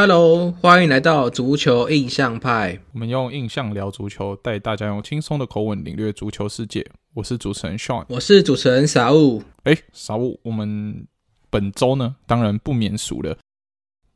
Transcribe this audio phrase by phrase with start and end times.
[0.00, 2.78] Hello，欢迎来到足球印象派。
[2.92, 6.86] 我们用印象聊足球，带大家用轻松的口吻领略足球世界。
[7.14, 9.42] 我是主持人 Sean，我是主持人 Saul。
[9.64, 11.04] 哎，Saul，我们
[11.50, 13.36] 本周呢，当然不免俗了，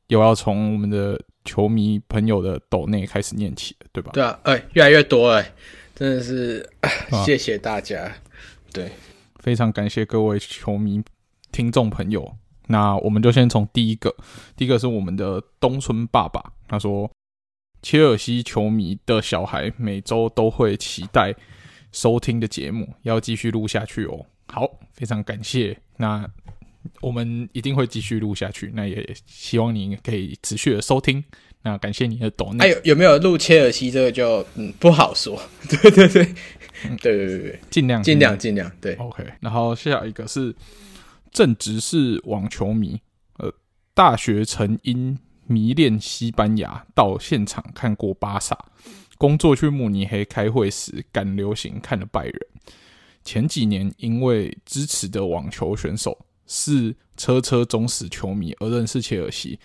[0.06, 4.12] 又要从我们的球迷朋友的斗内开始念起了，对吧？
[4.12, 5.52] 对啊，哎，越来越多哎，
[5.96, 6.64] 真的是
[7.26, 8.04] 谢谢大家。
[8.04, 8.16] 啊、
[8.72, 8.92] 对，
[9.40, 11.02] 非常感谢各位球迷
[11.50, 12.36] 听众朋友。
[12.72, 14.16] 那我们就先从第一个，
[14.56, 17.10] 第一个是我们的东村爸爸，他说，
[17.82, 21.34] 切尔西球迷的小孩每周都会期待
[21.92, 24.24] 收听的节目，要继续录下去哦。
[24.46, 26.26] 好，非常感谢，那
[27.02, 31.22] 我们一定会继续录下去，那也希望你可以持续的收听。
[31.64, 32.58] 那感谢你的抖内。
[32.60, 36.22] 还有有没有录切尔西这个就嗯不好说，对 对对，
[36.88, 38.94] 嗯、对对对对，尽量尽量尽量对。
[38.94, 40.56] OK，然后下一个是。
[41.32, 43.00] 正直是网球迷，
[43.38, 43.52] 呃，
[43.94, 48.56] 大学曾因迷恋西班牙到现场看过巴萨，
[49.16, 52.34] 工作去慕尼黑开会时赶流行看了拜仁。
[53.24, 59.58] 前几年因为支持的网球选手是车车忠实球迷而认识切尔西，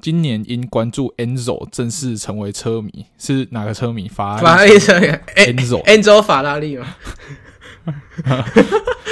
[0.00, 3.04] 今年因关注 Enzo 正式成为车迷。
[3.18, 4.08] 是哪个车迷？
[4.14, 6.96] 法拉利车迷 Enzo，Enzo 法拉利吗？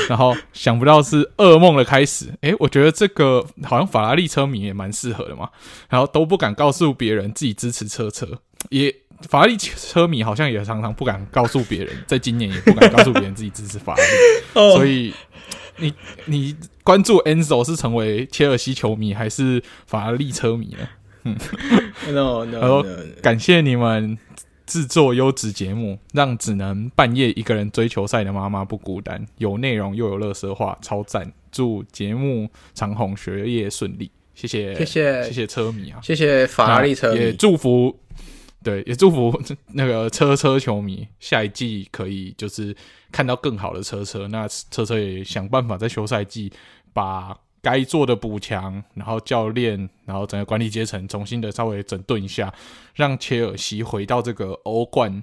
[0.09, 5.50] 然后想不到是噩梦的开始，诶，我觉得这个好像法拉利车迷也蛮适合的嘛。
[5.91, 8.27] 然后都不敢告诉别人自己支持车车，
[8.70, 8.95] 也
[9.28, 14.73] 法拉利车迷好像也常常不敢告诉别人，在今年也不敢告诉别人自己支持法拉利。
[14.75, 15.12] 所以
[15.77, 15.92] 你
[16.25, 20.89] 你关注 Enzo 是成为切尔西球迷还是法拉利车迷呢？
[21.25, 21.37] 嗯，
[22.15, 22.83] no no，然后
[23.20, 24.17] 感谢你们。
[24.69, 31.33] 制作优质节目，让只能半夜一个人追球赛的妈妈不孤单，有内容又有乐色话，超赞！
[31.50, 37.98] 祝节目长虹，学业顺利，谢谢，谢谢，谢谢车迷啊，谢谢法拉利车迷，也祝福，
[38.62, 39.41] 对，也祝福
[39.72, 42.76] 那个车车球迷，下一季可以就是
[43.10, 46.53] 看到更好的车车，那车车也想办法在休赛季
[46.93, 47.34] 把。
[47.71, 52.53] 该做的补强，然后教练，然后整个管理阶层重新的稍微整顿一下，
[52.95, 55.23] 让切尔西回到这个欧冠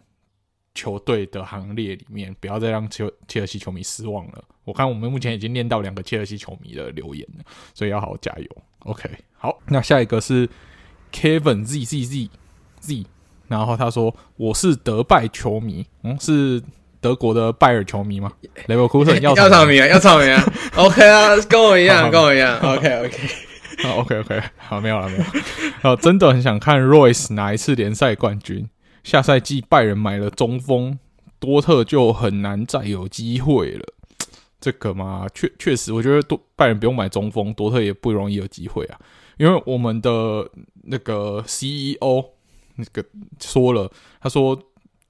[0.75, 4.43] 球队的行列里面，不要再让切切尔西球迷失望了。
[4.63, 8.47] 我看我们目前已经念到两个切尔西球迷的留言了，所以要好好加油。
[8.79, 10.47] OK，好，那下一个是
[11.11, 12.29] Kevin Z Z Z
[12.79, 13.05] Z，
[13.47, 16.61] 然后他说我是德拜球迷，嗯，是。
[17.05, 18.31] 德国的拜尔球迷吗？
[18.65, 20.43] 雷伯库森 要要场名啊， 要场名啊
[20.75, 22.57] ！OK 啊，跟我一样，跟我一样。
[22.61, 23.17] OK OK，
[23.83, 25.23] 好 OK OK，好，没有了没有。
[25.83, 28.67] 好，真的很想看 Royce 拿一次联赛冠军。
[29.03, 30.97] 下赛季拜仁买了中锋
[31.39, 33.85] 多特，就很难再有机会了。
[34.59, 38.97] 这个嘛，确确实，我觉得多拜仁不用买中锋，多特也不容易有机会啊。
[39.37, 40.49] 因为我们的
[40.85, 42.25] 那个 CEO
[42.77, 43.05] 那个
[43.39, 44.59] 说了，他说。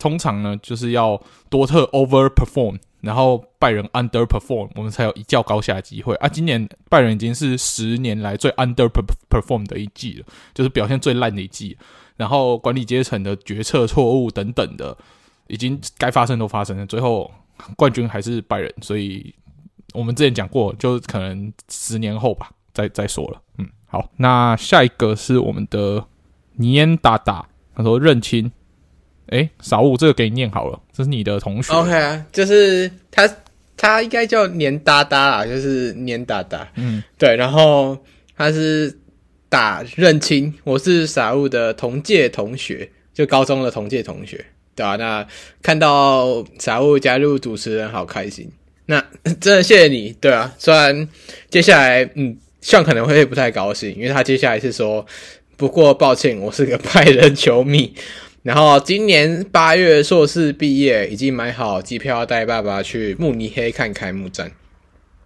[0.05, 6.27] 通常呢，就是要多特 overperform，然后拜仁 underperform，我们才有一较高下的机会啊。
[6.27, 11.75] 今年拜仁已经是十年来最 underperform 的一季了，就是表现最烂的一季。
[12.17, 14.95] 然后管理阶层的决策错误等等的，
[15.47, 17.31] 已经该发生都发生了，最后
[17.75, 18.71] 冠军还是拜仁。
[18.83, 19.33] 所以
[19.95, 23.41] 我们之前讲过，就可能十年后吧，再再说了。
[23.57, 26.05] 嗯，好，那下一个是我们的
[26.57, 28.51] 尼恩达达，他说认亲。
[29.27, 31.73] 哎，少武，这个给你念好了，这是你的同学。
[31.73, 33.27] OK 啊，就是他，
[33.75, 36.67] 他应该叫年哒哒啦，就是年哒哒。
[36.75, 37.97] 嗯，对，然后
[38.37, 38.95] 他是
[39.49, 44.95] 打认亲，我是傻物的同届同学，就高中的同届同学，对吧、啊？
[44.95, 45.27] 那
[45.61, 48.51] 看到傻物加入主持人，好开心。
[48.85, 49.03] 那
[49.41, 50.53] 真的谢谢你，对啊。
[50.59, 51.07] 虽然
[51.49, 55.03] 接下来，嗯，像可能会不太高兴，因为他接下来是说，
[55.57, 57.91] 不过抱歉，我是个 拜仁球迷。
[58.45, 64.51] 然后今年八月硕士毕业，已经买好机票带爸爸去慕尼黑看开幕战。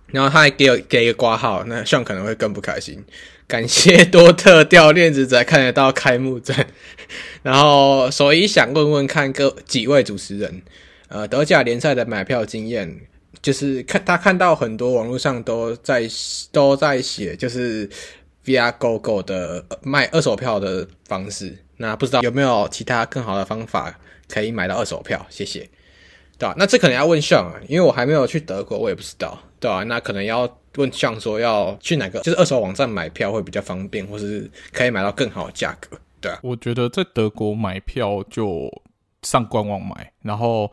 [0.08, 3.04] 然后他还给给一个挂号，那像可能会更不开心。
[3.46, 6.66] 感谢多特掉链子才看得到开幕战。
[7.44, 10.62] 然后所以想问问看各几位主持人，
[11.10, 13.02] 呃，德甲联赛的买票经验，
[13.42, 16.04] 就是看他看到很多网络上都在
[16.54, 17.90] 都在写，就是
[18.46, 21.58] Viagogo 的卖二手票的方式。
[21.82, 23.98] 那不知道有没有其他更好的方法
[24.28, 25.26] 可以买到二手票？
[25.30, 25.62] 谢谢，
[26.38, 26.54] 对吧？
[26.58, 29.84] 那这可能要问向啊，因为我还没有去德国，我也不知道，对吧？
[29.84, 36.38] 那可能要问向说要去哪个，就是二手网站买票会比较方便，或是可以买到更好的价格，对啊。
[36.44, 38.70] 我觉得在德国买票就
[39.24, 40.70] 上官网买，然后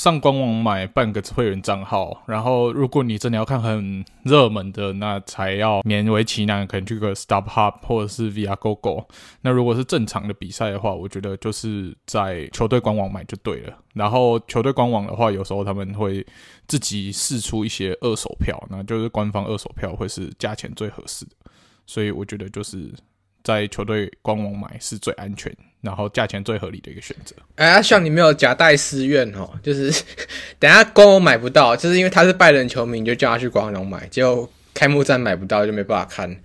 [0.00, 9.04] 上官网买半个会员账号，然后如果你真的要看很热门的，那才要勉为其难，可能去个 StubHub 或者是 Viagogo。
[9.42, 13.76] 那如果是正常的比赛的话，我觉得就是在球队官网买就对了。
[13.92, 16.26] 然后球队官网的话，有时候他们会
[16.66, 21.32] 自己试出一些二手票，那就是官方二手票会是价钱最合适的。
[21.84, 22.90] 所以我觉得就是
[23.44, 25.54] 在球队官网买是最安全。
[25.80, 27.34] 然后价钱最合理的一个选择。
[27.56, 30.04] 哎呀，像你没有夹带私怨哦， 就是
[30.58, 36.36] 等下官网买不到，就是因为他是拜仁球迷，你就叫他去官网买，结果开幕战买不到，就没办法看。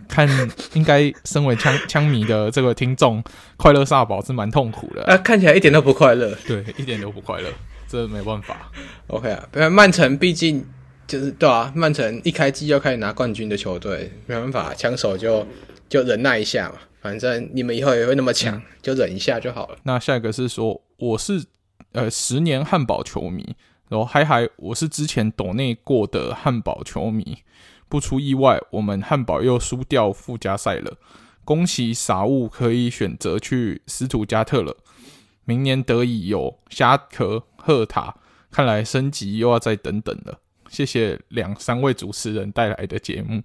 [0.09, 0.29] 看，
[0.75, 3.23] 应该身为枪枪迷的这个听众，
[3.57, 5.17] 快乐萨宝是蛮痛苦的啊！
[5.19, 7.49] 看起来一点都不快乐，对，一点都不快乐，
[7.89, 8.71] 这没办法。
[9.09, 10.65] OK 啊，因为曼城毕竟
[11.07, 15.47] 就是对啊，曼城一开机就开始拿冠军的球队，没办法，枪手就
[15.89, 19.79] 就忍耐一下嘛，反正你们以后也会那么强，嗯，就忍一下就好了。
[19.83, 21.45] 那下一个是说，我是
[21.93, 23.55] 呃十年汉堡球迷，
[23.89, 27.39] 然后嗨嗨，我是之前斗内过的汉堡球迷。
[27.95, 30.97] 不出意外，我们汉堡又输掉附加赛了。
[31.45, 34.77] 恭喜傻物可以选择去斯图加特了。
[35.45, 38.17] 明年得以有虾壳赫塔，
[38.51, 40.41] 看来升级又要再等等了。
[40.69, 43.41] 谢谢两三位主持人带来的节目，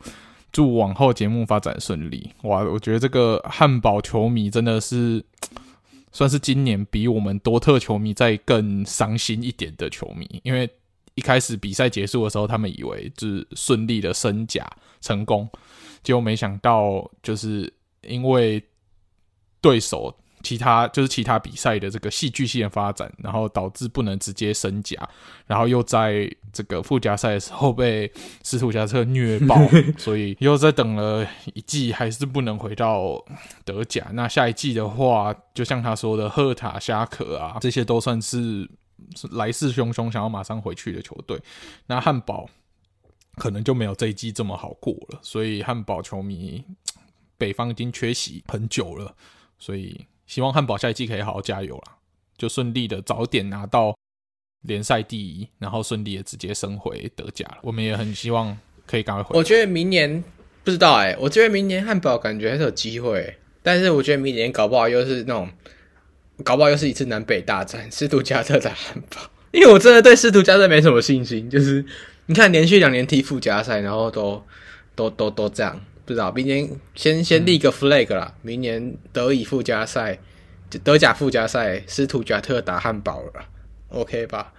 [0.51, 2.31] 祝往后节目发展顺利。
[2.42, 5.24] 哇，我觉得这个汉堡球迷真的是
[6.12, 10.68] 算是今年比我们多特球迷再更伤心一点的球迷，因为。
[11.19, 14.66] 一开始比赛结束的时候，他们以为就是顺利的升甲
[15.01, 15.50] 成功，
[16.01, 17.71] 结果没想到就是
[18.04, 18.63] 因为
[19.60, 24.98] 对手其他就是其他比赛的这个戏剧性的发展，然后导致不能直接升甲，
[25.45, 28.10] 然后又在这个附加赛的时候被
[28.42, 29.57] 斯图加特虐爆，
[30.00, 33.22] 所以又再等了一季，还是不能回到
[33.65, 34.07] 德甲。
[34.13, 38.69] 那下一季的话，就像他说的，赫塔、虾壳啊，这些都算是。
[39.31, 41.40] 来势汹汹，想要马上回去的球队，
[41.88, 42.50] 那汉堡
[43.36, 45.19] 可能就没有这一季这么好过了。
[45.22, 46.63] 所以汉堡球迷
[47.38, 49.16] 北方已经缺席很久了，
[49.57, 51.98] 所以希望汉堡下一季可以好好加油啦，
[52.38, 53.96] 就顺利的早点拿到
[54.62, 57.60] 联赛第一，然后顺利的直接升回德甲了。
[57.63, 59.38] 我们也很希望可以赶快回。
[59.38, 60.24] 我觉得明年
[60.63, 65.50] 不知道哎、我觉得明年汉堡感觉还是有机会，但是我觉得明年搞不好又是那种。
[66.43, 69.22] 搞不好又是一次南北大战，斯图加特打汉堡。
[69.51, 71.84] 因为我真的对斯图加特没什么信心，就是
[72.27, 74.43] 你看连续两年踢附加赛，然后都
[74.96, 80.19] 都都都这样，不知道明年先先立个 flag 啦，嗯、明年德乙附加赛、
[80.84, 83.46] 德甲附加赛，斯图加特打汉堡了
[83.89, 84.53] ，OK 吧？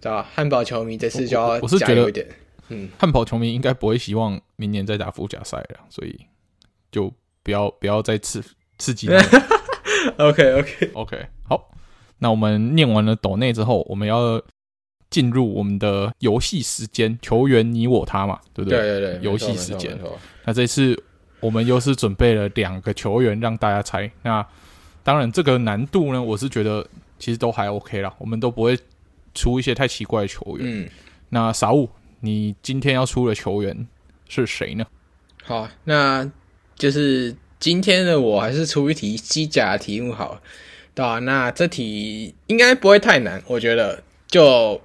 [0.00, 2.24] 知道汉堡球迷这次就要加油一点。
[2.68, 6.16] 嗯，汉堡球迷应该不会希望明年再打附加赛了，所以
[6.92, 8.40] 就不要不要再刺
[8.78, 9.18] 刺激他。
[10.18, 11.70] OK OK OK，好，
[12.18, 14.40] 那我们念完了抖内之后，我们要
[15.10, 18.78] 进入我们的游戏时间，球员你我他嘛，对不对？
[18.78, 19.98] 对对对，游戏时间。
[20.44, 21.00] 那这次
[21.40, 24.10] 我们又是准备了两个球员让大家猜。
[24.22, 24.46] 那
[25.02, 26.86] 当然，这个难度呢，我是觉得
[27.18, 28.78] 其实都还 OK 啦，我们都不会
[29.34, 30.84] 出一些太奇怪的球员。
[30.84, 30.88] 嗯，
[31.28, 31.88] 那傻物，
[32.20, 33.86] 你今天要出的球员
[34.28, 34.84] 是谁呢？
[35.44, 36.30] 好，那
[36.76, 37.34] 就是。
[37.60, 40.40] 今天的我还是出一题机甲的题目好，
[40.94, 41.18] 对啊？
[41.18, 44.80] 那这题应该不会太难，我觉得就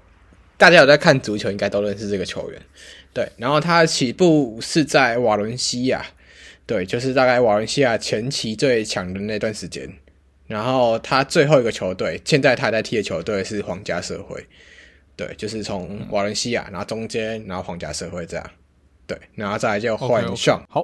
[0.58, 2.60] 大家有在看足球，应该都认识这个球员。
[3.14, 6.04] 对，然后他起步是在瓦伦西亚，
[6.66, 9.88] 对，就是大概瓦伦西亚前期最强的那段时间。
[10.48, 14.44] 然后他最后一个球队，现在他在踢的球队是皇家社会，
[15.16, 18.52] 对，就是从瓦伦西亚，然后中间，然后皇家社会这样，
[19.06, 20.66] 对，然后再来就换上。
[20.68, 20.84] 好，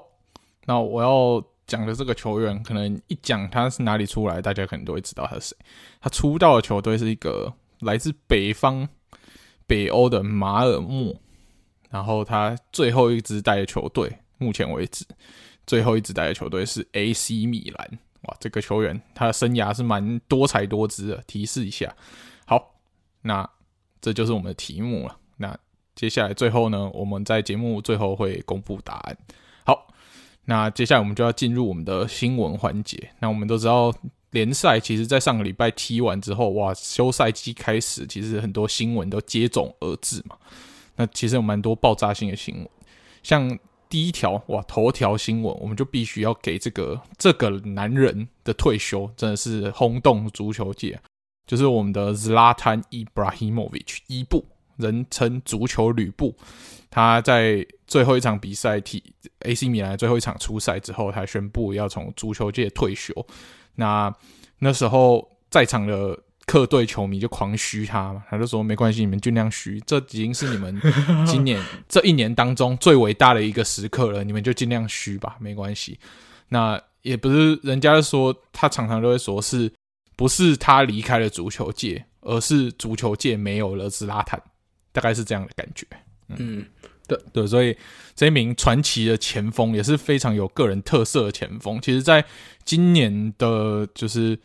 [0.67, 1.43] 那我要。
[1.69, 5.57] 讲的这个球员，可能一讲他是哪里出来，大家可能都会知道他是谁。
[6.01, 8.89] 他出道的球队是一个来自北方
[9.67, 11.15] 北欧的马尔默，
[11.91, 15.05] 然后他最后一支带的球队，目前为止
[15.67, 17.99] 最后一支带的球队是 AC 米兰。
[18.23, 21.23] 哇，这个球员他的生涯是蛮多才多姿的。
[21.27, 21.95] 提示一下，
[22.45, 22.75] 好，
[23.21, 23.49] 那
[24.01, 25.17] 这就是我们的题目了。
[25.38, 25.57] 那
[25.95, 29.17] 接下来最后呢，我们在节目最后会公布答案。
[30.49, 33.11] 那接下来我们就要进入我们的新闻环节。
[33.19, 33.93] 那我们都知道，
[34.31, 40.35] 联赛其实在上个礼拜踢完之后，哇，休赛期开始，其实很多新闻都接踵而至嘛。
[40.95, 42.67] 那其实有蛮多爆炸性的新闻，
[43.23, 43.59] 像。
[43.91, 50.99] 第一条哇，头条新闻，我们就必须要给这个这个男人的退休，真的是轰动足球界。
[51.47, 54.45] 就是我们的 Zlatan Ibrahimovic 伊布，
[54.79, 56.36] 人称足球吕布。
[56.89, 59.03] 他在最后一场比赛踢
[59.41, 63.13] AC 米兰最后一场出赛之后，他宣布要从足球界退休。
[63.75, 64.12] 那
[64.57, 66.17] 那时候在场的。
[66.50, 70.81] 客队球迷就狂嘘他嘛，他就说没关系，你们尽量嘘，这已经是你们
[71.24, 76.00] 今年这一年当中最伟大的一个时刻了，你们就尽量嘘吧，没关系。
[76.48, 79.71] 那也不是人家说他常常都会说是
[80.15, 84.41] 不是他离开了足球界，而是足球界没有了兹拉坦，
[84.91, 85.86] 大概是这样的感觉。
[86.29, 86.65] 嗯，嗯
[87.08, 87.75] 对对，所以
[88.15, 91.79] 这一名传奇的前锋也是非常有个人特色的前锋。
[91.81, 92.24] 其实，在
[92.63, 94.38] 今年的，就是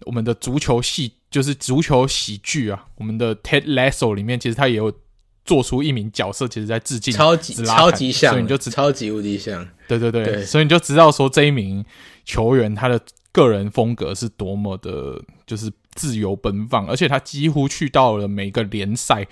[0.00, 1.14] 我们的足球戏。
[1.30, 4.90] 就是足球喜剧啊，我们的 Ted Lasso 里面，其实他也有
[5.44, 11.84] 做出一名角色，其实在致敬超级超级像，所以你就知超级无敌像，对对对，对所以你就知道说这一名
[12.24, 12.98] 球员他的
[13.30, 19.28] 个人风格是多么的，就是自由奔放，而且他几乎去到了每个联赛。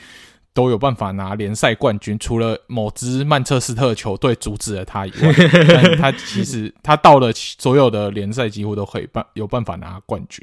[0.56, 5.30] 都有办法拿联赛冠军，除了某支曼彻斯特球队阻止了他以外，
[5.68, 10.42] 但他其实他到了所有的联赛几乎都可以办有办法拿冠军。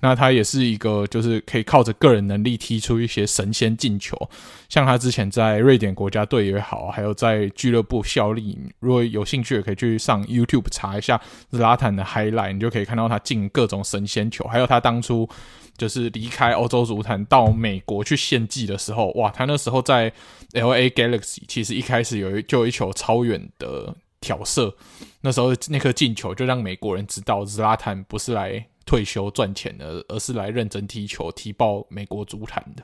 [0.00, 4.14] 那他也是一个就是可以靠着个人能力踢出一些神仙进球，
[4.68, 11.18] 像他之前在瑞典国家队也好，还有在俱乐部效力，如果有兴趣也可以去上 YouTube 查一下
[11.50, 15.26] Zlatan 的 highlight，你就可以看到他进各种神仙球，还有他当初。
[15.76, 20.12] 就是离开欧洲足坛到美国去献祭的时候，哇，他那时候在
[20.52, 24.74] LA Galaxy，其实一开始有一就有一球超远的挑射，
[25.20, 32.82] 那时候那颗进球就让美国人知道兹拉坦不是来退休赚钱的，而是来认真踢球、踢爆美国足坛的。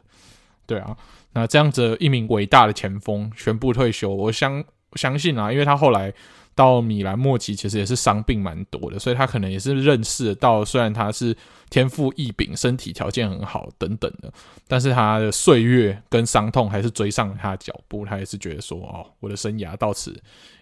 [0.67, 0.97] 对啊，
[1.33, 6.13] 那这样子一名伟大的前锋宣布退休，我相相信啊，因为他后来。
[6.61, 11.35] 到米兰末期，其实也是伤病蛮多的，所以他可能也是认识到，虽然他是
[11.71, 14.31] 天赋异禀、身体条件很好等等的，
[14.69, 18.05] 但是他的岁月跟伤痛还是追上了他的脚步。
[18.05, 20.15] 他也是觉得说，哦，我的生涯到此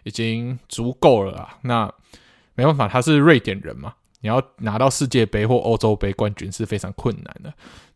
[0.05, 1.59] 已经足够了啊。
[1.63, 1.93] 那
[2.55, 7.53] 没办法，他是瑞典人嘛，你要拿到世界杯或欧洲杯冠军是非常困难的。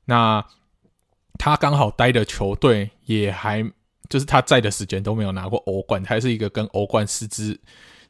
[0.07, 0.45] 那
[1.39, 3.63] 他刚好待的球队也还
[4.09, 7.61] 就是他在的时间都没有拿过欧冠，他是一个跟欧冠失之。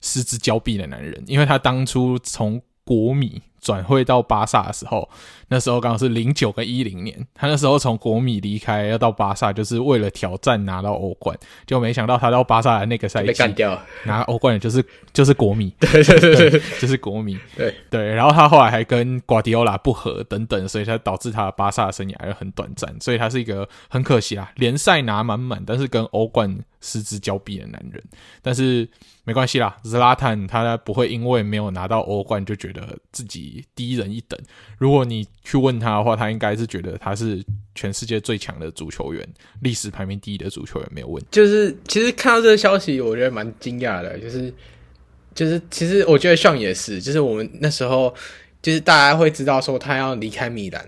[0.03, 5.09] 失之交臂的男人，因为他当初从国米转会到巴萨的时候，
[5.47, 13.29] 那时候刚好是零九跟一零年，他那时候从国米离开要到巴萨，就是为了挑战拿到欧冠，就没想到他到巴萨的那个赛季。
[13.29, 28.05] 被干掉，拿欧冠的就是就是国米，对对对对，就是国米，对对，然后他后来还跟瓜迪奥拉不和等等，所以他导致他的巴萨的生涯又很短暂，所以他是一个很可惜啊，联赛拿满满，但是跟欧冠失之交臂的男人，
[28.43, 28.87] 但是。
[29.25, 34.37] 没关系啦，Zlatan 他不会因为没有拿到欧冠就觉得自己低人一等。
[34.79, 37.41] 如果你去问他的话，他应该是觉得他是
[37.73, 39.25] 全世界最强的足球员，
[39.61, 41.29] 历史排名第一的足球员，没有问题。
[41.31, 44.19] 就是其实看到这个消息，我觉得蛮惊讶的。
[44.19, 44.53] 就是
[45.37, 48.13] 就是其实我觉得像也是，就是我们那时候
[48.61, 50.85] 就是大家会知道说他要离开米兰，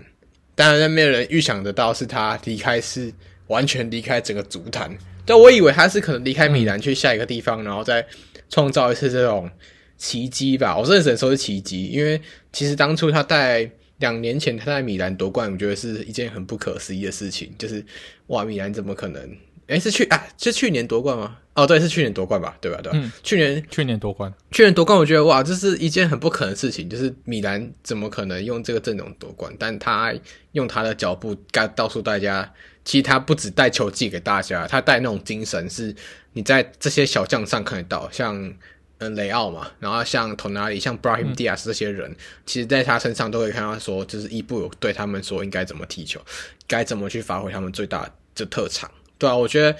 [0.55, 3.13] 当然没有人预想得到是他离开是
[3.47, 4.93] 完全离开整个足坛。
[5.25, 8.05] 就我以为他是可能离开米兰去下一个地方，然后再
[8.49, 9.49] 创造一次这种
[9.97, 10.77] 奇迹吧。
[10.77, 12.21] 我真的只能说是奇迹，因为
[12.53, 17.53] 其实当初他在两年前他在米兰夺冠，我觉得是一件很不可思议的事情。
[17.57, 17.83] 就是
[18.27, 19.37] 哇，米兰怎么可能？
[19.67, 20.27] 诶，是去啊？
[20.37, 21.37] 是去年夺冠吗？
[21.55, 22.55] 哦，对，是去年夺冠吧？
[22.61, 22.79] 对吧？
[22.83, 22.99] 对吧？
[23.01, 26.87] 嗯，去年去年夺冠，去年夺冠，我觉得哇，这是一件很不可能的事情。
[26.87, 29.51] 就是米兰怎么可能用这个阵容夺冠？
[29.57, 30.13] 但他
[30.51, 32.53] 用他的脚步该告诉大家。
[32.83, 35.95] 其实他不止带球技给大家，他带那种精神，是
[36.33, 38.53] 你在这些小将上看得到，像
[38.99, 46.21] 嗯雷奥嘛，然后像托纳里、像 Brahim Diaz 这些人，嗯、其实在他身上都可以看到说，就是伊布有对他们说应该怎么踢球，
[46.67, 49.75] 该怎么去发挥他们最大的特长，对啊，我觉得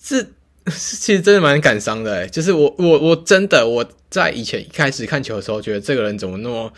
[0.00, 0.26] 是
[0.76, 6.72] 其实真的蛮感伤的哎，就是我我我真的我在以前一开始看球的时候，觉得这个人怎么那么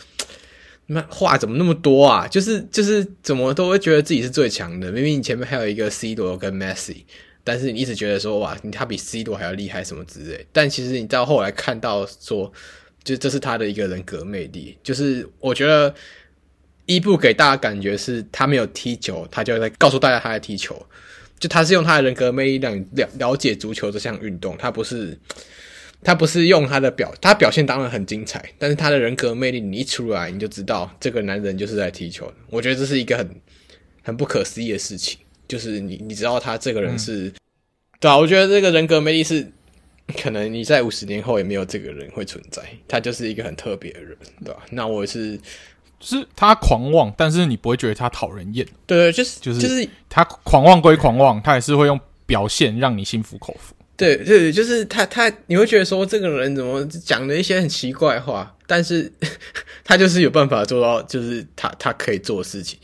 [0.86, 2.26] 那话怎么那么多啊？
[2.26, 7.04] 就是就是怎么都会觉得自己是最强的，明明你前面还有一个 C 罗跟 Messi，
[7.44, 10.46] 但是你一直觉得说哇，他比 C 罗还要厉害什么之类。
[10.52, 12.52] 但其实你到后来看到说，
[13.04, 14.76] 就这是他的一个人格魅力。
[14.82, 15.94] 就是我觉得
[16.86, 20.84] 伊布给大家感觉是他没有踢球，他就在告诉大家他在踢球。
[21.40, 25.18] 就他是用他的人格魅力让你了了解足球这项运动，他不是
[26.04, 32.30] 他不是用他的表，他表现当然很精彩，但是他的人格魅力你一出来你就知道这个男人就是在踢球。
[32.50, 33.28] 我觉得这是一个很
[34.02, 35.18] 很不可思议的事情，
[35.48, 37.32] 就是你你知道他这个人是，
[37.98, 39.50] 对啊，我觉得这个人格魅力是
[40.22, 44.62] 可能你在五十年后也没有这个人会存在，他就是一个很特别的人，对吧？
[44.70, 45.40] 那我是。
[46.00, 48.66] 就是他狂妄，但是你不会觉得他讨人厌。
[48.86, 53.74] 对对，就是就是就是他狂妄归狂妄，他还是会用表现让你心服口服。
[53.96, 59.12] 对对，就是他他你会觉得说这个人怎么讲的一些很奇怪话，但是
[59.84, 62.78] 他就是有办法做到，就是他他可以做的事情。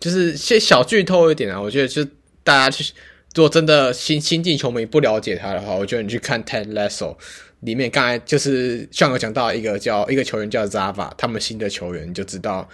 [0.00, 2.02] 就是些小剧透一点啊，我觉得就
[2.42, 2.92] 大家去，
[3.34, 7.16] 如果真的新新进球迷不了解他的话，我觉得你去看 Ted Lasso。
[7.62, 12.68] 里面刚才就是像有讲到一个叫一个球员叫 Zava，他们新的球员就知道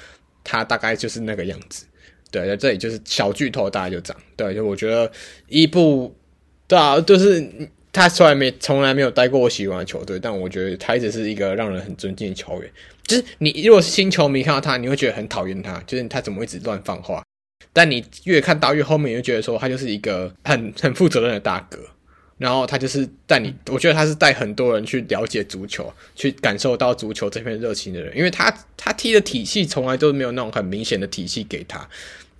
[0.44, 1.86] 他大概就是那个样子。
[2.30, 4.14] 对，在这里就是小巨头，大概就长。
[4.36, 5.10] 对，就我觉得
[5.48, 6.14] 伊布，
[6.66, 7.42] 对啊，就是
[7.90, 12.70] 他从来没从来没有待过我喜欢的球队，但我觉得他一直是一个让人很尊敬的球员。
[13.06, 17.22] 就是你如果是新球迷看到他，你会觉得很讨厌他，就是他怎么一直乱放话。
[17.72, 21.78] 但你越看到越后面，你就觉得说他就是一个很很负责任的大哥。
[22.38, 31.86] 然后他就是带你，我觉得他是带很多人去了解足球，去感受到足球这片热情的人，因为他他踢的体系从来都没有那种很明显的体系给他，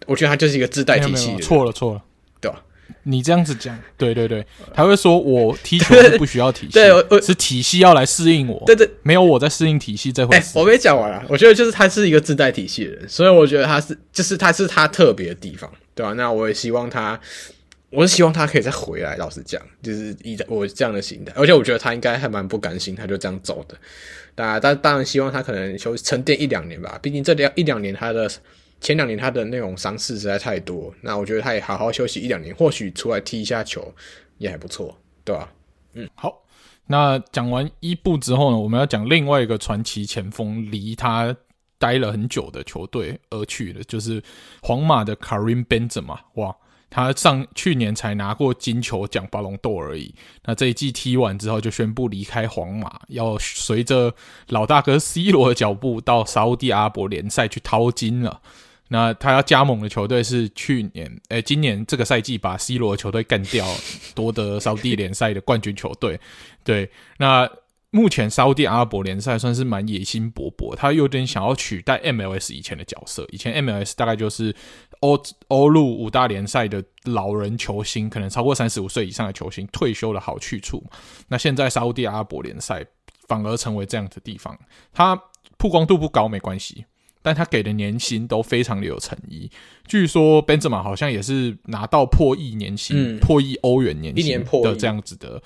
[0.07, 1.43] 我觉得他就是一个自带体系的人。
[1.43, 2.02] 错了错了，
[2.40, 2.62] 对吧？
[3.02, 10.57] 你这样子讲，对对对，他会说我 踢球是不需要体系，对，对，是体系要来适应我，对对，没有我在适应体系这回事。
[10.57, 16.12] 我没讲完啊，我觉得就是他是一个自带体系的人，所以我觉得他是就是他是他特别的地方，对吧？
[16.12, 17.18] 那我也希望他。
[17.90, 19.16] 我是希望他可以再回来。
[19.16, 23.74] 老实讲，就是以我这样的心态，而且我觉得他应该还蛮不甘心，他就这样走的。
[24.35, 26.98] 当然，但当然希望他可能休沉淀一两年吧。
[27.03, 28.31] 毕竟这两一两年，他的
[28.81, 30.94] 前两年他的那种伤势实在太多。
[31.01, 33.92] 那我觉得他也好好休息一两年，或许出来踢一下球
[34.37, 35.53] 也还不错，对吧？
[35.94, 36.44] 嗯，好。
[36.90, 41.35] 那讲完伊布之后呢，我们要讲另外一个传奇前锋，离他
[41.79, 44.22] 待了很久的球队而去的，就是
[44.62, 46.18] 皇马的 Karim Benzema。
[46.35, 46.55] 哇！
[46.90, 54.14] 他上去年才拿过金球奖巴隆豆而已，那这一季踢完之后就宣布离开皇马，要随着
[54.48, 58.40] 老大哥 C 罗的脚步到沙乌地阿伯联赛去淘金了。
[58.88, 63.66] 那他要加盟的球队是去年，诶、今年这个赛季把 C 罗的球队干掉，
[64.14, 66.18] 夺得沙乌地联赛的冠军球队。
[66.64, 67.48] 对，那。
[67.90, 73.27] 目前沙乌地阿拉伯联赛算是蛮野心勃勃，他有点想要取代 MLS 以前的角色。
[73.33, 74.55] 以前 MLS 大概就是
[75.01, 80.85] 欧欧陆五大联赛的老人球星，可能超过三十五岁以上的球星退休的好去处。
[81.29, 82.85] 那现在沙乌地阿拉伯联赛
[83.27, 84.59] 反而成为这样的地方，
[84.92, 85.18] 它
[85.57, 86.85] 曝光度不高没关系，
[87.22, 89.51] 但他给的年薪都非常的有诚意。
[89.87, 95.42] 据说 Benzema 好像也是拿到破亿年薪，嗯、破亿欧元年薪的这样子的。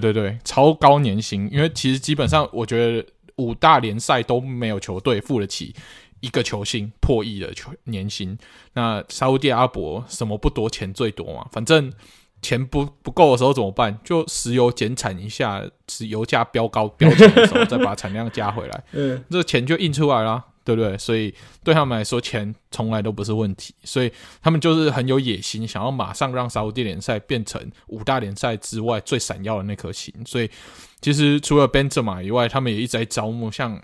[0.00, 5.74] 对对对，超高年薪，因为其实基本上我觉得五大联赛都没有球队付得起
[6.20, 8.36] 一个球星破亿的球年薪。
[8.74, 11.92] 那沙乌地阿拉伯什么不多，钱最多嘛，反正
[12.40, 13.98] 钱不不够的时候怎么办？
[14.04, 20.44] 就石油减产一下，石油价飙高飙涨的时候再把产量加回来， 嗯，这钱就印出来了。
[20.64, 20.96] 对不对？
[20.98, 23.74] 所以对他们来说，钱从来都不是问题。
[23.84, 30.14] 所以他们就是很有野心，想要马上让沙乌地联赛变成五大联赛之外最闪耀的那颗星。
[30.24, 30.50] 所以
[31.00, 33.82] 其实除了本泽马以外，他们也一直在招募像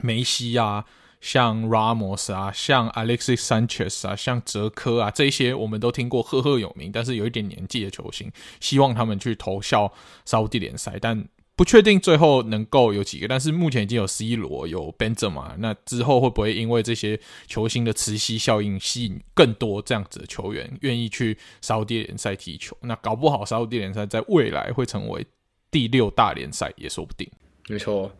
[0.00, 0.84] 梅西啊、
[1.20, 9.92] 像 Ramos 啊、像 Alexis Sanchez 啊、像哲科啊这一些我们都听过赫赫有名，但是有一点年纪的球星，希望他们去投效
[10.24, 11.26] 沙乌地联赛，但。
[11.54, 22.74] 不确定最后能够有几个，但是目前已经有 C 罗、有 Benzema 嘛，那之后会不会因为这些球星的磁吸效应，吸引更多这样子的球员愿意去沙乌地联赛踢球？
[22.80, 25.24] 那搞不好沙乌地联赛在未来会成为
[25.70, 27.30] 第六大联赛也说不定。
[27.68, 28.10] 没错，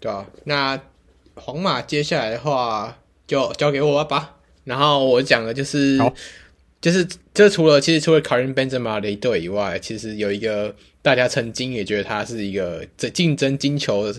[0.00, 0.26] 对啊。
[0.44, 0.78] 那
[1.36, 4.36] 皇马接下来的话就交给我吧。
[4.64, 5.96] 然后我讲的就是，
[6.80, 10.74] 就是这除了其实除了 Karim Benzema 的一队以外，其实有一个。
[11.02, 14.12] 大家曾经也觉得他是一个这竞争金球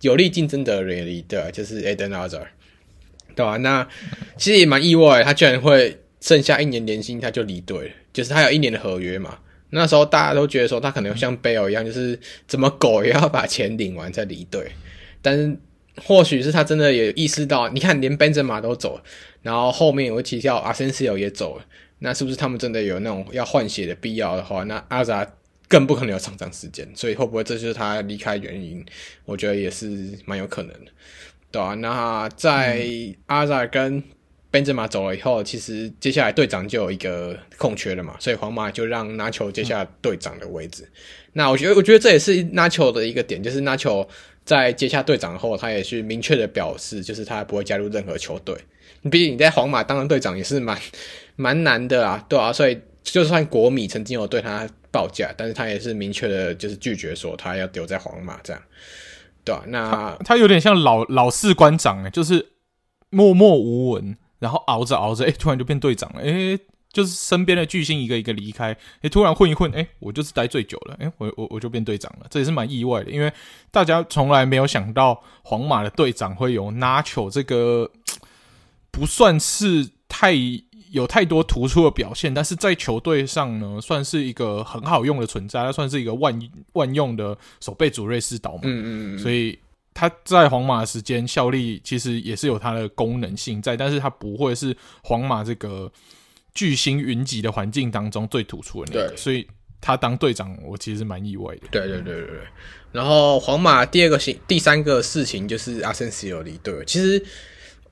[0.00, 2.50] 有力竞争的人，的，就是 Eden a z a r
[3.34, 3.56] 对吧？
[3.58, 3.88] 那
[4.36, 9.38] 其实也蛮意外，他居然会剩下一年年薪他就离队，就是他有一年的合约嘛。
[9.70, 14.70] 那时候大家都觉得说他可能像贝尔一样，就是怎么狗也要把钱领完再离队。
[15.20, 15.56] 但是
[16.04, 19.02] 或许是他真的也意识到，你看连本泽马都走了，
[19.42, 21.64] 然后后面有提到阿森西奥也走了，
[21.98, 25.28] 那是不是他们真的有那种要换血的必要的话，那阿扎
[25.68, 26.88] 更不可能有上涨时间。
[26.94, 28.84] 所以会不会这就是他离开原因？
[29.24, 30.90] 我觉得也是蛮有可能的，
[31.50, 32.86] 对啊，那在
[33.26, 34.02] 阿扎跟
[34.50, 40.84] 本泽马走了以后，其实接下来队长就有一个空缺了嘛，所以皇马就让拿球接下队长的位置。
[40.84, 40.90] 嗯、
[41.32, 44.06] 那我觉得，我觉得这也是纳乔的一个点，就是纳乔
[44.44, 48.56] 在接下队长后，他也是明确的表示，就是他不会加入任何球队。
[49.10, 50.78] 毕竟你在皇马当了队长也是蛮
[51.34, 58.62] 蛮难的啊，对啊，所以就算国米曾经有对他报价，但是他也是明确的，就是拒绝说他要留在皇马这样，
[59.44, 62.52] 对啊，那他，有点像老老士官长诶，就是
[63.10, 64.16] 默默无闻。
[64.40, 66.58] 然后熬着熬着，哎，突然就变队长了，哎，
[66.92, 73.32] 就是身边的巨星一个一个离开，哎，突然混一混，哎，我就是待最久了，哎，我我我就变队长了，这也是蛮意外的，因为
[73.70, 77.90] 大家从来没有想到皇马的队长会有 Nacho 这个
[78.90, 80.34] 不算是太
[80.94, 86.40] 有太多突出的表现，但是在球队上呢，算是一个很好用的存在，他算是一个万
[86.72, 89.58] 万用的守备主瑞士导嘛，嗯嗯嗯，所以。
[89.96, 95.88] 他在皇马的时间效力其实也是有他的功能性在，但是他不会是皇马这个
[96.52, 99.46] 巨星云集的环境当中最突出的那个，对所以
[99.80, 101.68] 他当队长，我其实蛮意外的。
[101.70, 102.40] 对对对对对。
[102.90, 107.24] 然后皇马第二个行第三个事情就是阿森西奥离队，其实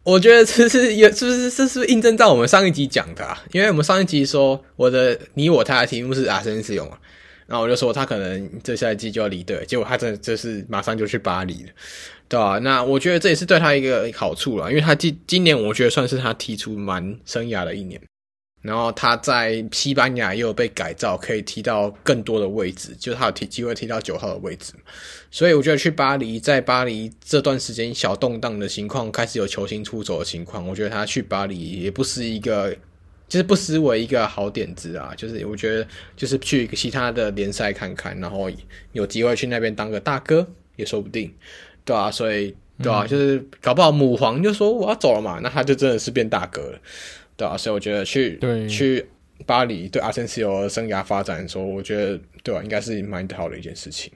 [0.04, 3.40] 我觉得这是也是不是这是不是印证在我们上一集讲的啊？
[3.52, 6.98] 因为我们上一集说我的你我他的题目是阿森西奥嘛。
[7.46, 11.68] 然后我就说他可能这赛季就要离队，结果他真的就是马上就去巴黎了，
[12.26, 12.58] 对吧？
[12.60, 18.00] 那我觉得这也是对他一个好处了，因为他今今年我觉得算是他踢出蛮生涯的一年，
[18.62, 24.72] 然后他在西班牙也有被改造，可以踢到更多的位置，就是他有踢机会踢到九号的位置，
[25.30, 32.74] 所以我觉得去巴黎，在巴黎这段时间小动荡的情况开始有球星出走的情况，我觉得他去巴黎也不是一个。
[33.28, 38.50] 就是不失为一个好点子啊，就是我觉得就是去其他的联赛看看，然后
[38.92, 40.46] 有机会去那边当个大哥
[40.76, 41.32] 也说不定，
[41.82, 46.78] 对啊，所以对啊，就是搞不好母皇就说我要走了嘛，那他就真的是变大哥了，
[47.36, 49.06] 对啊，所以我觉得去对去
[49.46, 54.12] 巴黎对阿森西欧的生涯发展说，我觉得对啊，应该是蛮好的一件事情。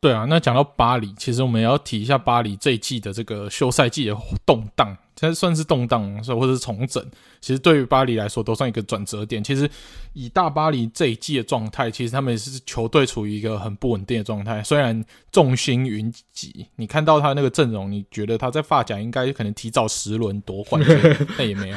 [0.00, 4.96] 嗯，对啊，那讲到巴黎，其实我们也要提一下巴黎这一季的这个休赛季的动荡。
[5.14, 7.04] 这算是动荡，或者是重整。
[7.42, 9.44] 其实对于巴黎来说，都算一个转折点。
[9.44, 9.68] 其实
[10.14, 14.62] 以大巴黎这一季的状态，其实他们也是球队处于一个很不稳定的状态。
[14.62, 20.82] 虽然众星云集，你看到他那个阵容，你觉得他在发甲应该可能提早十轮夺冠，
[21.36, 21.76] 那也没有，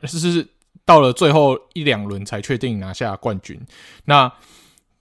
[0.00, 0.48] 就是
[0.86, 3.60] 到了最后一两轮才确定拿下冠军。
[4.06, 4.32] 那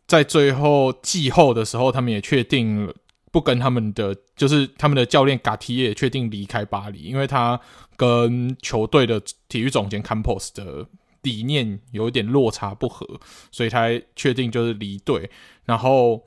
[0.08, 2.94] 在最后季后的时候，他们也确定。
[3.32, 7.60] 不跟他们的，就是他们的教练嘎提也确定离开巴黎，因为他
[7.98, 10.88] 跟球队的体育总监 Campos 的
[11.22, 13.06] 理念有一点落差不合，
[13.52, 15.30] 所以他确定就是离队。
[15.66, 16.26] 然后，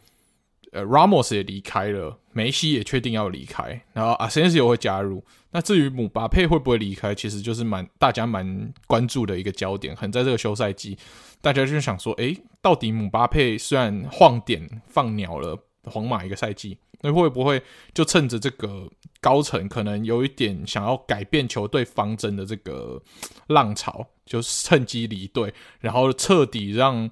[0.72, 5.24] 呃，Ramos 也离开了，梅西也确定要离开，然后阿森西奥会加入。
[5.50, 9.94] 那至于姆巴佩会不会离开，其实就是蛮大家蛮关注的一个焦点。
[9.94, 10.98] 可能在这个休赛季，
[11.40, 16.78] 大家就想说，诶，到底姆巴佩虽然晃点放鸟了皇马一个赛季。
[17.00, 17.62] 那会不会
[17.94, 18.90] 就趁着这个
[19.20, 23.00] 高层可能有一点想要改变球队方针的这个
[23.46, 27.08] 浪潮，就趁机离队，然后彻底让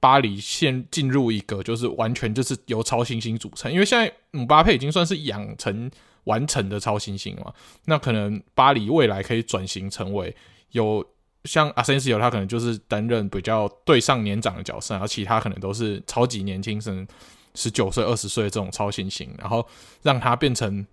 [0.00, 3.72] 巴黎先进入一个就是完全就是由超新星组成？
[3.72, 5.88] 因为现在姆巴佩已经算是养成
[6.24, 10.34] 完成的超新星了，那可能巴黎未来可以转型成为
[10.72, 11.06] 有
[11.44, 17.06] 像阿森西奥，他可能就是担任比较对上年长的角色，然后其他可能都是超级年轻生。
[17.54, 19.62] 十九岁、二十岁这种超新星，然后
[20.02, 20.86] 让他变成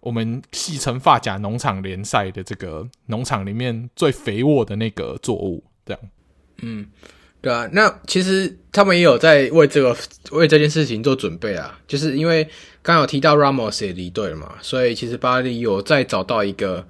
[0.00, 6.00] 我们戏称发甲农场联赛的这个农场里面最肥沃的那个作物，这样。
[6.62, 6.86] 嗯，
[7.42, 7.68] 对啊。
[7.72, 9.94] 那其实他们也有在为这个
[10.30, 12.42] 为这件事情做准备啊，就是因为
[12.80, 16.88] 刚刚有提到 Ramos 也离队了嘛，所以其实巴黎有在找到一个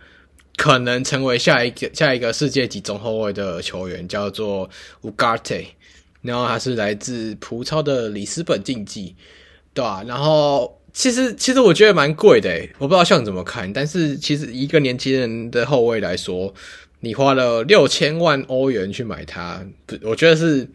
[0.58, 4.68] 可能成为下一个下一个世界级中后卫的球员，叫做
[5.00, 5.64] Ugarte。
[6.20, 9.14] 然后他是来自葡超的里斯本竞技，
[9.72, 10.04] 对吧、啊？
[10.04, 16.52] 然后其实其实我觉得蛮贵的，我不知道像你怎么看，但是其实一个年轻人的后卫来说，
[17.00, 19.64] 你花了六千万欧元去买他，
[20.02, 20.68] 我觉得是，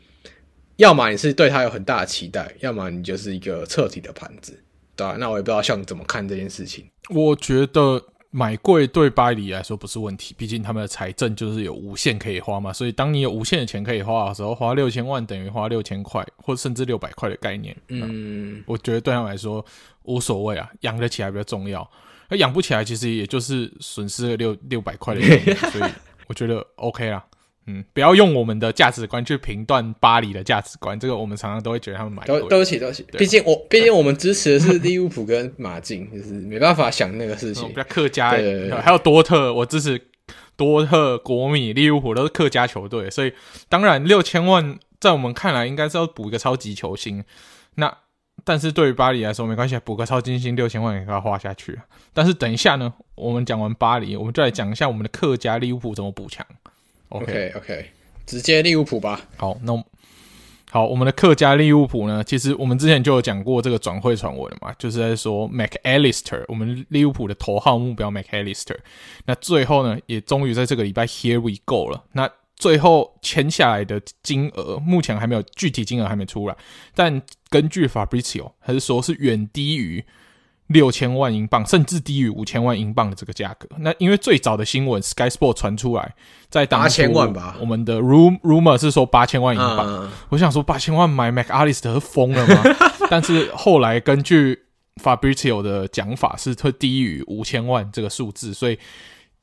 [0.78, 4.58] 要么你是对他有很大的期待，要么你就是一个彻底的盘子，
[4.96, 5.18] 对、啊？
[5.20, 6.86] 那我也不知道像你怎么看这件事情。
[7.10, 8.02] 我觉得
[8.36, 12.74] 买贵对巴黎来说不是问题，毕竟他们的财政就是有无限可以花嘛。
[12.74, 17.78] 所以当你有无限的钱可以花的时候，花六千万等于花六千块，或甚至六百块的概念。
[17.90, 19.64] 嗯，我觉得对他们来说
[20.06, 21.88] 无所谓啊，养得起来比较重要。
[22.28, 25.92] 而养不起来，其实也就是损失了六六百块的概念， 所以
[26.26, 27.24] 我觉得 OK 啦。
[27.66, 33.06] 嗯，不要用我们的价值观去评断巴黎的价值观，这个我们常常都会觉得他们买都都起都起。
[33.18, 37.68] 毕竟我毕竟我们支持的是利物浦跟马竞， 就是没办法想那个事情。
[37.70, 40.02] 比较客家，对对对对还有多特，我支持
[40.58, 43.32] 多特、国米、利物浦都是客家球队，所以
[43.70, 47.24] 当然六千万在我们看来应该是要补一个超级球星。
[47.76, 47.98] 那
[48.44, 51.80] 但是对于巴黎来说没关系，补个超级星六千万也给他花下去。
[52.14, 56.46] 但是等一下呢，我们讲完巴黎，我们就来讲一下我们的客家利物浦怎么补强。
[57.20, 57.86] OK OK，
[58.26, 59.22] 直接利物浦吧。
[59.38, 59.84] 好，那
[60.72, 62.24] 好，我们的客家利物浦呢？
[62.24, 68.78] 其实我们之前就有讲过这个转会传闻嘛，就是在说 McAllister，我们利物浦的头号目标 McAllister。
[69.26, 72.04] 那最后呢，也终于在这个礼拜 Here we go 了。
[72.14, 76.58] 那最后签下来的金额，目前还没有具体金额还没出来，
[76.96, 80.04] 但根据 Fabrizio 他是说是远低于。
[80.68, 83.68] 六千万英镑，甚至低于五千万英镑的这个价格。
[83.80, 86.16] 那因为最早的新闻 Sky Sport 传出来，
[86.50, 87.04] 在当初
[87.60, 89.86] 我们的 rum rumor 是说八千万英镑。
[89.88, 92.64] 嗯、我想说八千万买 McAllister 疯了吗？
[93.10, 94.58] 但是后来根据
[95.02, 98.54] Fabrizio 的讲法，是会低于五千万这个数字。
[98.54, 98.80] 所以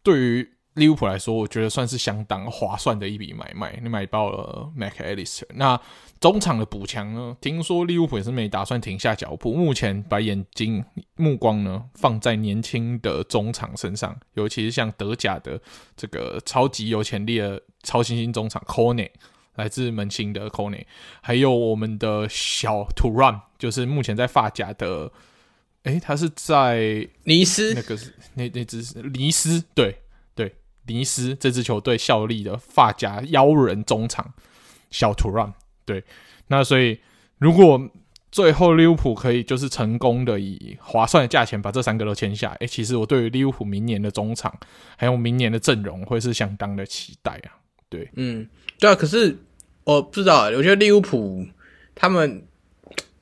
[0.03, 3.79] 对于利物浦来说，我觉得算是相当划算的一笔买卖。
[3.83, 5.81] 你买到了 McAllister，那。
[6.21, 7.35] 中场的补强呢？
[7.41, 10.85] 听说利物浦也是没打算停下脚步，目前把眼睛
[11.17, 15.59] 目光呢放在年轻的中场身上，尤其是像德甲的
[15.97, 19.11] 这个超级有潜力的超新星中场 c o n e
[19.55, 20.87] 来自门兴的 c o n e
[21.23, 25.11] 还有我们的小 Thuram，就是目前在发甲的，
[25.85, 30.03] 诶、欸，他是在尼斯，那个是那那只是尼斯，对
[30.35, 30.55] 对，
[30.87, 34.35] 尼斯这支球队效力的发夹妖人中场
[34.91, 35.55] 小 Thuram。
[35.91, 36.05] 对，
[36.47, 36.97] 那所以
[37.39, 37.91] 如果
[38.31, 44.57] 最后利物浦可以就是成功的以划算的价钱把这三个都签下，哎，其实我对于利物浦明年的中场
[44.97, 47.59] 还有明年的阵容会是相当的期待啊。
[47.89, 48.49] 对，嗯，
[48.79, 49.37] 对啊，可是
[49.83, 51.45] 我不知道，我觉得利物浦
[51.97, 52.41] 他们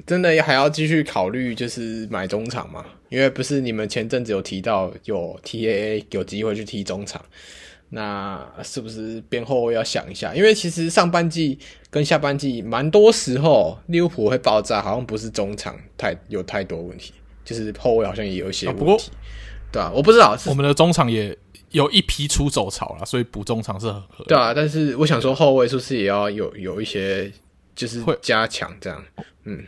[0.04, 2.85] 真的还要继续考虑就是买中场嘛？
[3.09, 7.24] 因为不是你们前阵子有提到有 TAA 有机会去踢中场。
[7.90, 10.35] 那是不是边后卫要想一下？
[10.35, 11.59] 因为其实上半季
[11.90, 18.79] 跟下半季蛮多时候利物浦会爆炸，好像不是中场太有太多问题，就是后卫好像也有一些问题。
[18.79, 19.01] 啊、不过
[19.72, 21.37] 对啊，我不知道，我们的中场也
[21.70, 24.24] 有一批出走潮了，所以补中场是很合理。
[24.29, 27.33] 对啊，但是我想说后卫是不是也要有有一些
[27.74, 29.05] 就是会加强这样？
[29.44, 29.64] 嗯，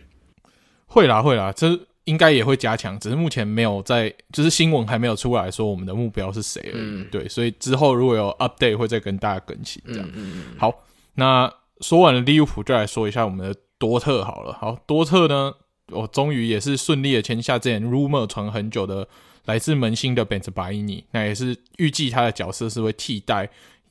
[0.86, 1.80] 会啦会啦，这。
[2.04, 6.82] 应该也会加强，只是目前没有在，就是新闻还没有出来说我们的目标是谁而已。
[6.82, 9.82] 嗯、对，所以之后如果有 update 会再跟大家更新。
[9.86, 10.74] 这样，嗯嗯嗯、好，
[11.14, 14.52] 那说完了利物浦，就来说一下我们的多特好了。
[14.54, 15.52] 好，多特呢，
[15.88, 19.06] 我终于也是顺利的签下之前 rumor 传很久的
[19.44, 23.48] 来自门兴的 Bensebaini，那也是预计他的角色是会替代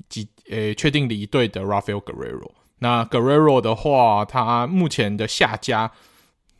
[0.10, 2.52] 及呃确定离队的 Rafael Guerreiro。
[2.80, 5.92] 那 Guerreiro 的话，他目前的下家。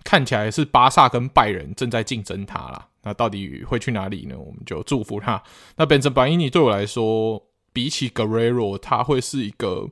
[0.04, 4.36] 看起来是巴萨跟拜仁正在竞争他啦，那到底会去哪里呢？
[4.38, 5.42] 我们就祝福他。
[5.76, 9.88] 那本泽巴伊尼对我来说，比起格雷罗，他会是一个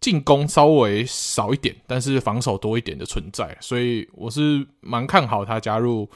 [0.00, 6.08] 进攻稍微少一点，但是防守多一点的存在，所以我是蛮看好他加入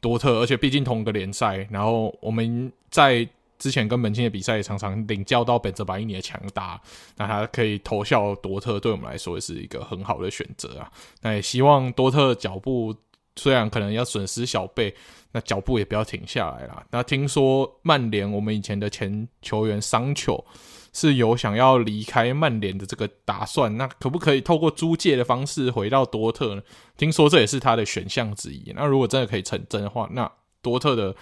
[0.00, 3.28] 多特，而且毕竟同个联赛，然后我们在。
[3.62, 6.80] 之前跟门兴的比赛也常常领教到本泽马伊尼的强大，
[7.16, 10.90] 那他可以投效多特，对我们来说也是一个很好的选择啊。
[11.20, 12.92] 那也希望多特脚步
[13.36, 14.92] 虽然可能要损失小贝，
[15.30, 16.84] 那脚步也不要停下来啦。
[16.90, 20.44] 那听说曼联我们以前的前球员桑丘
[20.92, 26.62] 是有想要离开曼联的这个打算，那可不可以透过租借的方式回到多特呢？
[26.96, 28.72] 听说这也是他的选项之一。
[28.74, 30.28] 那如果真的可以成真的话，那
[30.60, 31.14] 多特的。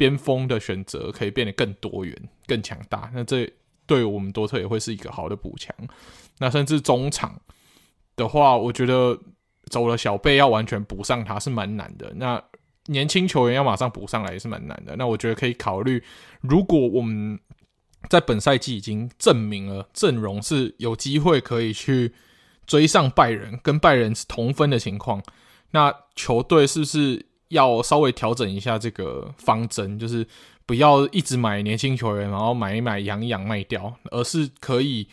[0.00, 3.46] 边锋的选择可以变得更多元、更强大，那这
[3.84, 5.76] 对我们多特也会是一个好的补强。
[6.38, 7.38] 那甚至中场
[8.16, 9.20] 的话，我觉得
[9.66, 12.10] 走了小贝要完全补上他是蛮难的。
[12.14, 12.42] 那
[12.86, 14.96] 年轻球员要马上补上来也是蛮难的。
[14.96, 16.02] 那我觉得可以考虑，
[16.40, 17.38] 如果我们
[18.08, 22.14] 在本赛季已经证明了阵容是有机会可以去
[22.66, 25.22] 追上拜仁，跟拜仁是同分的情况，
[25.72, 27.26] 那球队是不是？
[27.50, 30.26] 要稍微调整一下这个方针，就是
[30.66, 35.06] 不要一直买年轻球员，然后买一买养一养卖掉，而是可以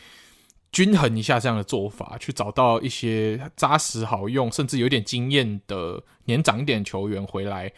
[0.71, 7.71] 均衡一下这样的做法，去找到一些扎实好用，甚至有点经验的年长一点球员回来，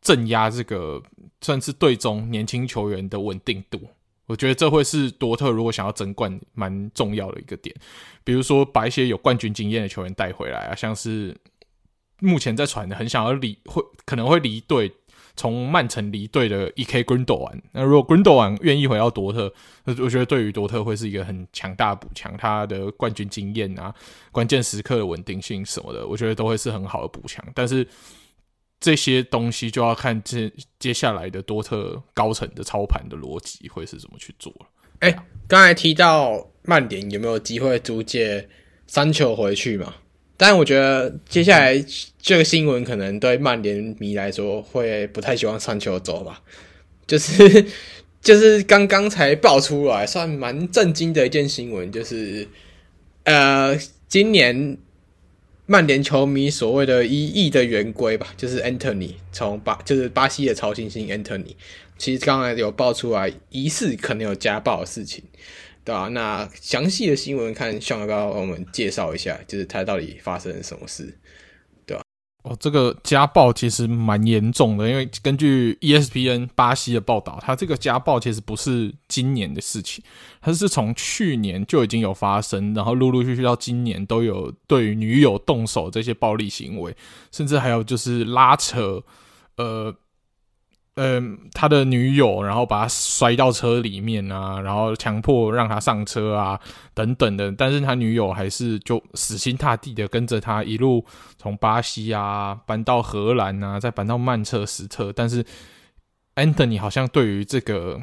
[0.00, 1.02] 镇压这个
[1.40, 3.80] 算是队中年轻球员的稳定度。
[4.26, 7.74] 我觉得这会是多特如果想要争冠蛮重要的一个点。
[8.24, 11.36] 比如说把一些有冠军经验的球员带回来啊，像是
[12.22, 14.90] 目前在传的很想要离会可能会离队。
[15.34, 17.04] 从曼城离队的 E.K.
[17.04, 19.50] Gundogan，那如果 Gundogan 愿意回到多特，
[19.86, 22.36] 我觉得对于多特会是一个很强大的补强。
[22.36, 23.94] 他的冠军经验啊，
[24.30, 27.42] 关键时刻的稳定性什么的，我觉得都会是很好的补强。
[27.54, 27.88] 但是
[28.78, 34.66] 这些东西就要看接接下来的多特高层的操盘的逻辑会是怎么去做了。
[34.98, 35.10] 哎、
[35.48, 38.46] 刚才提到曼联有没有机会租借
[38.86, 39.94] 三球回去嘛？
[40.44, 41.72] 但我觉得接下来
[42.20, 46.42] 这个新闻可能对曼联迷来说会不太希望桑乔走吧，
[47.06, 47.64] 就是
[48.20, 52.48] 就是刚刚才爆出来，算蛮震惊的一件新闻，就是
[53.22, 53.78] 呃，
[54.08, 54.76] 今年
[55.66, 61.54] 曼联球迷所谓的一亿的圆规吧，就是 Anthony 从巴就是巴西的超新星 Anthony，
[61.96, 65.22] 其实刚才有爆出来疑似可能有家暴的事情。
[65.84, 71.18] 对啊，那详细的新闻看，Sean 要不要我们介绍一下，就是他到底发生了什么事，
[71.84, 72.02] 对吧？
[72.44, 80.04] 哦，这个家暴其实蛮严重的，因为根据 ESPN 巴西的报道，他这个家暴其实不是今年的事情，
[80.40, 86.96] 他是从去年就已经有发生，然后陆陆续续到今年都有对女友动手这些暴力行为，
[87.32, 89.02] 甚至还有就是拉扯，
[89.56, 89.92] 呃。
[90.96, 96.60] 嗯，他的女友，然后把他摔到车里面啊，然后强迫让他上车啊，
[96.92, 97.50] 等等的。
[97.52, 101.02] 但是他女友还是就死心塌地的跟着他一路
[101.38, 105.10] 从巴西啊搬到荷兰啊，再搬到曼彻斯特。
[105.14, 105.42] 但是
[106.34, 107.98] Anthony 好像对于这个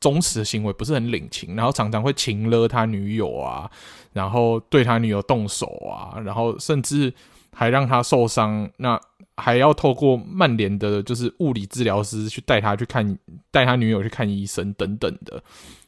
[0.00, 3.70] 忠实的行为不是很领情，然后常常会情勒他女友啊，
[4.12, 7.14] 然后对他女友动手啊，然后甚至
[7.54, 8.70] 还让他受伤。
[8.76, 9.00] 那
[9.36, 13.18] 还要透过曼联的，就是物理治疗师去带他去看，
[13.50, 15.42] 带他女友去看医生等等的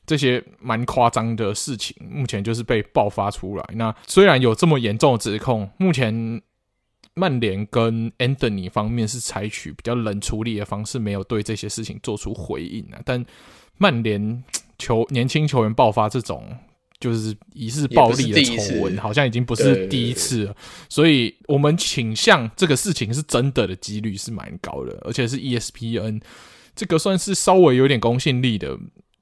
[0.05, 3.65] 这些蛮夸张的事情，目前就是被爆发出来。
[3.75, 6.43] 那虽然有这么严重的指控，目前
[7.15, 13.01] 曼联跟 Anthony 方面是采取比较冷处理的方式，没有对这些事情做出回应啊。
[13.05, 13.25] 但
[13.79, 14.43] 曼联
[14.79, 16.57] 球年轻球员爆发这种。
[16.99, 20.57] 就是疑似暴力的丑闻，好像已经不是第一次了，
[20.89, 26.23] 所以我们倾向这个事情是真的的几率是蛮高的，而且是 ESPN
[26.75, 28.79] 这个算是稍微有点公信力的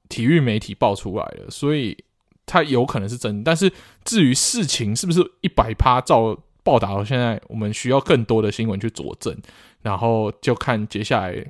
[0.07, 1.97] 体育媒体爆出来的，所以
[2.45, 3.43] 它有可能是真的。
[3.43, 3.69] 但是
[4.05, 9.37] 至于事情是不是一百趴照报道到现在，我们需要更多的新闻去佐证，
[9.81, 11.45] 然后就看接下来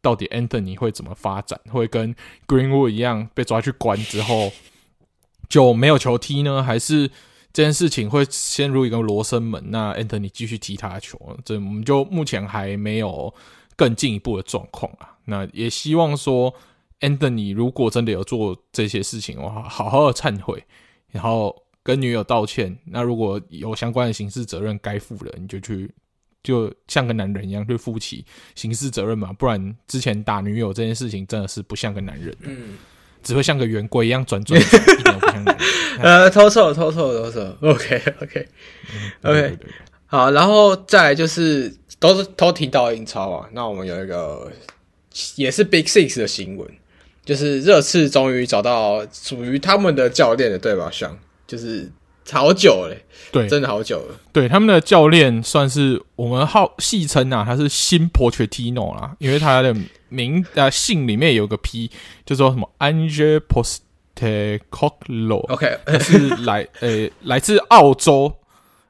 [0.00, 2.14] 到底 Anthony 会怎么发展，会跟
[2.46, 4.50] Greenwood 一样被抓去关之后。
[5.48, 7.08] 就没有球踢呢，还是
[7.52, 9.70] 这件事情会陷入一个罗生门？
[9.70, 13.32] 那 Anthony 继续踢他的球，这我们就目前还没有
[13.74, 15.16] 更进一步的状况啊。
[15.24, 16.54] 那也希望说
[17.00, 20.62] ，Anthony 如果真的有做这些事情的话，好好的忏悔，
[21.10, 22.78] 然后跟女友道歉。
[22.84, 25.90] 那如果有相关的刑事责任该负的，你就去，
[26.42, 29.32] 就像个男人一样去负起刑事责任嘛。
[29.32, 32.36] 不然之前打女友这件事情真的是不像个男人。
[32.42, 32.76] 嗯。
[33.22, 35.56] 只会像个圆规一样转转，一点都不像人。
[36.00, 37.56] 呃，偷错，偷错，偷错。
[37.60, 39.58] OK，OK，OK。
[40.06, 43.48] 好，然后再来就是都是都提到英超啊。
[43.52, 44.50] 那我们有一个
[45.36, 46.68] 也是 Big Six 的新闻，
[47.24, 50.88] 就是热刺终于找到属于他们的教练了，对吧？
[50.92, 51.90] 像就是。
[52.30, 54.14] 好久嘞，对，真的好久了。
[54.32, 59.74] 对，他们的教练算是我们好戏称啊，他是新 Pochettino 啦，因为他的
[60.08, 61.90] 名啊姓里面有个 P，
[62.26, 65.52] 就说什么 Angel Postecoglou。
[65.52, 68.32] OK，他是来诶、欸、 来自澳洲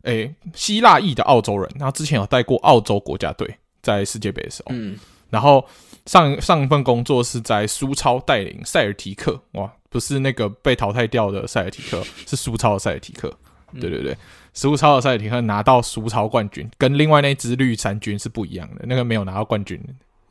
[0.03, 4.98] 诶、欸、希腊裔的澳洲人，然后之前有带过澳洲国家队在世界杯的时候，嗯，
[5.31, 5.64] 然后
[6.07, 9.72] 上上一份工作是在苏超带领塞尔提克，哇。
[9.90, 13.33] 不是那个被淘汰掉的塞尔提克， 是苏超的塞尔提克。
[13.79, 14.16] 对对对，
[14.55, 18.85] 苏超的塞尔提克拿到苏超冠军，跟另外那支绿衫军是不一样的。
[18.87, 19.79] 那个没有拿到冠军，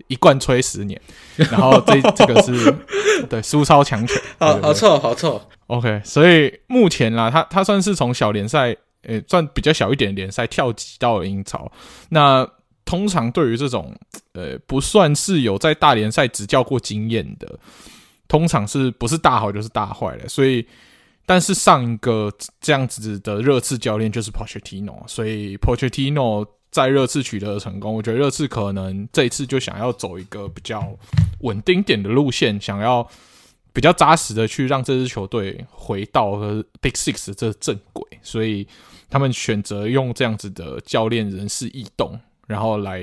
[0.08, 1.00] 一贯吹十年。
[1.52, 2.76] 然后这这个是
[3.30, 5.40] 对苏超强权，好好臭，好臭。
[5.68, 11.72] OK，所以目前啦，他他算是从小联赛，呃，算比较小一点联赛跳级到了英超。
[12.10, 12.48] 那
[12.86, 13.96] 通常对于这种
[14.34, 17.60] 呃，不算是有在大联赛执教过经验的。
[18.28, 20.66] 通常是不是大好就是大坏的，所以，
[21.26, 30.98] 但是上一个这样子的热刺教练就是 Pochettino，所以 Pochettino 在热刺取得了成功，我觉得热刺可能这一次就想要走一个比较
[31.40, 33.08] 稳定点的路线，想要
[33.74, 38.68] 比较扎实的去让这支球队回到和 Big Six 这正轨，所以
[39.10, 43.02] 他们选择用这样子的教练人事异动，然后来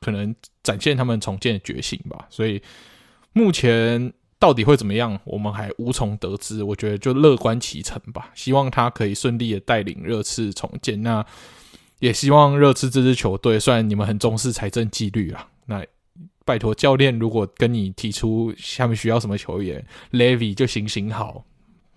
[0.00, 2.26] 可能展现他们重建的决心吧。
[2.30, 2.62] 所以
[3.32, 4.12] 目前
[4.42, 6.64] 到底会怎么样，我们还无从得知。
[6.64, 11.00] 我觉得就乐观其成吧，希望他可以顺利的带领热刺重建。
[11.00, 11.24] 那
[12.00, 15.86] 也希望热刺这支球队，虽然你们很重视财政纪律啊，那
[16.44, 21.44] 拜托教练，如果跟你提出下面需要什么球员，Levy 就行行好，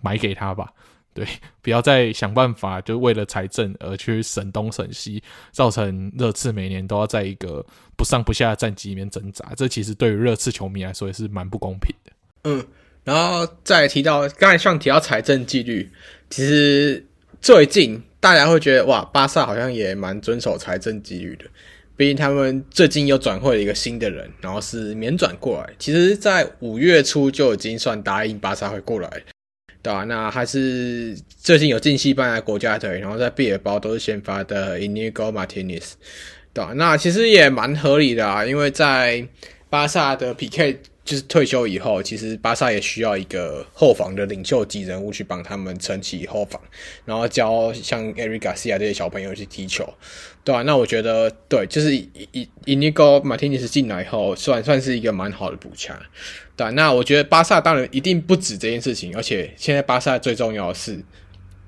[0.00, 0.72] 买给他吧。
[1.12, 1.26] 对，
[1.60, 5.20] 不要再想办法，就为了财政而去省东省西，
[5.50, 7.66] 造成热刺每年都要在一个
[7.96, 9.52] 不上不下的战绩里面挣扎。
[9.56, 11.92] 这其实对于热刺球迷来说也是蛮不公平。
[12.46, 12.64] 嗯，
[13.04, 15.90] 然后再提到刚才像提到财政纪律，
[16.30, 17.04] 其实
[17.40, 21.44] 最近大家会觉得哇，巴萨好像也蛮遵守财政纪律的。
[21.96, 25.70] 毕竟他们最近又转会了一个新的人，然后是免转过来。
[25.78, 29.10] 其实，在五月初就已经算答应巴萨会过来。
[29.82, 30.04] 对吧、啊？
[30.04, 35.92] 那还是最近有进西班牙国家队，然后在毕尔包都是先发的 Inigo Martinez，
[36.52, 36.72] 对、啊？
[36.74, 39.24] 那其实也蛮合理的啊，因为在
[39.70, 46.60] 巴萨的 PK 就是退休以后，其实巴萨也需要一个后防的领袖级人物去帮他们撑起后防，
[47.04, 49.88] 然后教像 Eric Garcia 这些小朋友去踢球，
[50.42, 50.62] 对、啊？
[50.62, 51.90] 那我觉得对，就是
[52.64, 55.96] Inigo Martinez 进来以后，算算是一个蛮好的补强。
[56.56, 61.00] 对，那我觉得巴萨当然一定不止这件事情，而且现在巴萨最重要的是，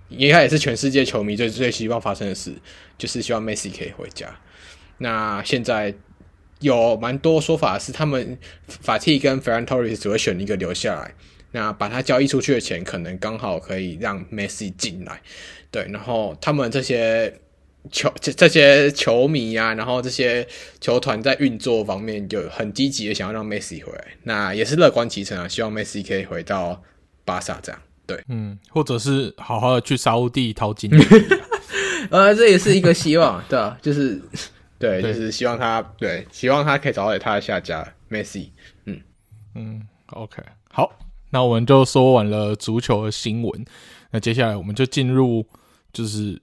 [0.09, 2.53] 应该也是全世界球迷最最希望发生的事，
[2.99, 4.37] 就是希望梅西可以回家。
[4.99, 5.95] 那现在
[6.61, 8.37] 有蛮多说法是，他们
[8.67, 11.15] 法蒂跟 Ferran Torres 只会选一个留下来，
[11.53, 15.21] 那把他交易出去的钱，可能刚好可以让梅西进来。
[15.71, 17.41] 对，然后他们这些。
[17.91, 20.47] 球这这些球迷啊，然后这些
[20.79, 26.83] 球团在运作方面就很积极的想要让梅西回来，那也是乐观其成啊，希望梅西可以回到
[27.25, 27.81] 巴萨这样。
[28.05, 30.91] 对，嗯，或者是好好的去沙乌地淘金，
[32.11, 34.21] 呃，这也是一个希望，对啊，就是
[34.79, 38.51] 对，对，就是希望他对，希望他可以找到他的下家 Messi。
[38.85, 39.01] 嗯
[39.55, 40.91] 嗯，OK，好，
[41.31, 43.65] 那我们就说完了足球的新闻，
[44.11, 45.47] 那接下来我们就进入
[45.93, 46.41] 就是。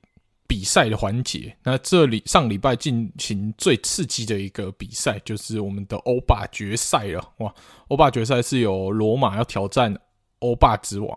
[0.48, 7.34] 比赛的环节，那这里上礼拜进行最刺激的一个比赛，就是我们的欧霸决赛了。
[7.38, 7.52] 哇，
[7.88, 9.98] 欧霸决赛是有罗马要挑战
[10.46, 11.10] 欧霸之王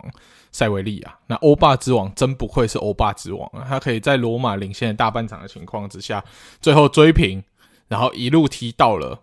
[0.51, 1.19] 塞维利亚。
[1.27, 6.25] 那欧霸之王真不愧是欧霸之王啊，他可以在罗马领先的大半场的情况之下，
[6.61, 7.43] 最后追平，
[7.89, 9.21] 然后一路踢到了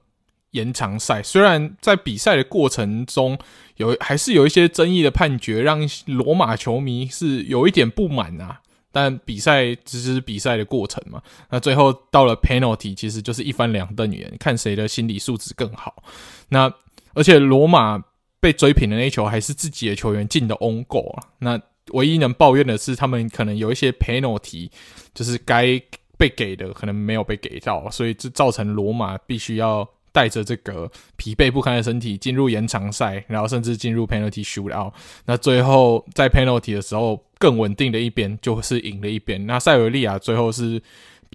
[0.51, 1.23] 延长赛。
[1.23, 3.37] 虽然在比赛的过程中
[3.77, 8.61] 有还是有一些争议的判决，让罗马球迷是有一点不满啊。
[8.91, 16.01] 但比赛只是比赛的过程嘛，那最后到了 penalty，其实就是一翻两瞪眼，看谁的心理素质更好。
[16.47, 16.71] 那
[17.13, 18.01] 而且罗马
[18.45, 21.23] 被追平的那一球还是自己的球员进的 on goal 啊。
[21.39, 21.59] 那
[21.93, 24.69] 唯一能抱怨的是，他们可能有一些 penalty，
[25.15, 25.81] 就是该
[26.15, 29.89] 被给的可能没有被给到，所以这造成罗马必须要。
[30.15, 34.93] 带着这个疲惫不堪的身体进入延长赛，然后甚至进入 penalty shootout。
[35.25, 39.45] 那最后在 penalty 的时候，更稳定的一边就是赢了一边。
[39.45, 40.81] 那塞维利亚最后是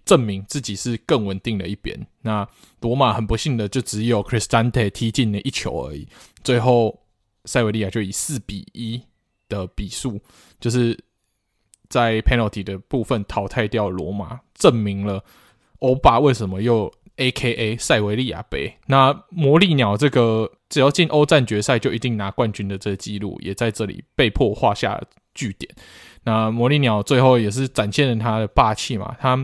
[0.04, 2.06] 证明自己是更稳定的一边。
[2.22, 2.46] 那
[2.80, 6.06] 罗马很不幸的就只有 Cristante 踢进了一球而已。
[6.42, 7.00] 最后
[7.44, 9.02] 塞维利亚就以四比一
[9.48, 10.20] 的比数，
[10.58, 10.98] 就是
[11.88, 15.24] 在 penalty 的部分淘汰掉罗马，证明了
[15.80, 16.92] 欧霸为什么又。
[17.16, 17.76] A.K.A.
[17.76, 25.70] 塞维利亚杯，那魔力鸟这个只要进欧战决赛就一定拿冠军的这个记录，也在这里被迫画下了句点。
[26.24, 29.36] 那魔力鸟最后也是展现了他的霸气嘛，他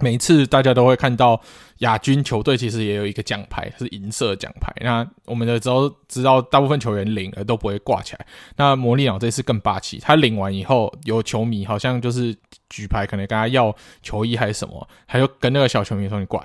[0.00, 1.40] 每次大家都会看到
[1.78, 8.26] 亚军球队其实也有一个奖牌是银色奖牌，那我们的知道知道大部分球员领了都不会挂起来，
[8.56, 12.36] 那魔力鸟这次更霸气，他领完以后有球迷好像就是
[12.68, 16.44] 举牌，可能跟他要球衣还是什么，他就跟那个小球迷说你怪。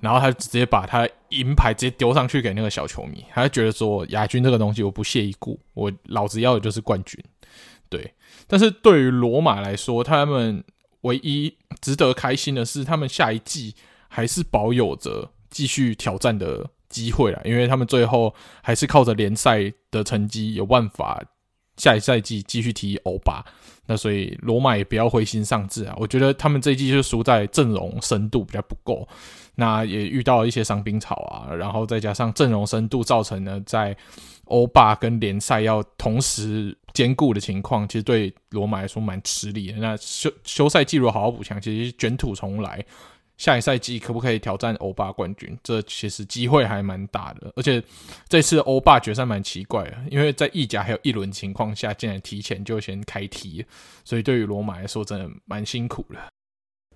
[0.00, 7.18] 然后他就直接把他银牌直接丢上去给那个小球迷，他就觉得说亚军这个东西我不屑一顾，我老子要的就是冠军。
[7.88, 8.12] 对，
[8.46, 10.62] 但是对于罗马来说，他们
[11.04, 13.74] 唯一值得开心的是，他们下一季
[14.08, 21.22] 还是保有着继续挑战的机会了，因为他们最后还是靠着联赛的成绩有办法
[21.76, 23.44] 下一赛季继续踢欧巴。
[23.86, 29.06] 那所以罗马也不要灰心丧志啊，我觉得他们这一季就输在阵容深度比较不够。
[29.56, 33.94] 那也遇到了一些伤兵潮啊，然后再加上阵容深度造成呢，在
[34.46, 39.78] 欧霸跟联赛要同时兼顾的情况，其实对罗马来说蛮吃力的。
[39.78, 42.84] 那休休赛季如果好好补强，其实卷土重来，
[43.36, 45.58] 下一赛季可不可以挑战欧霸冠军？
[45.62, 47.52] 这其实机会还蛮大的。
[47.56, 47.82] 而且
[48.28, 53.64] 这次欧霸决赛蛮奇怪的，因为在意甲还有一轮情况下，竟然提前就先开踢，
[54.04, 56.18] 所以对于罗马来说真的蛮辛苦的。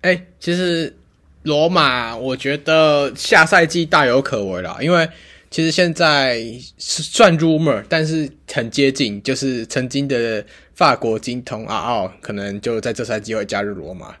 [0.01, 0.95] 哎、其实。
[1.43, 5.09] 罗马，我觉得下赛季大有可为啦，因为
[5.51, 6.39] 其实现在
[6.77, 10.45] 是算 rumor，但是很接近，就是曾经的
[10.75, 14.15] 法国金童阿奥可能就在这赛季会加入罗马，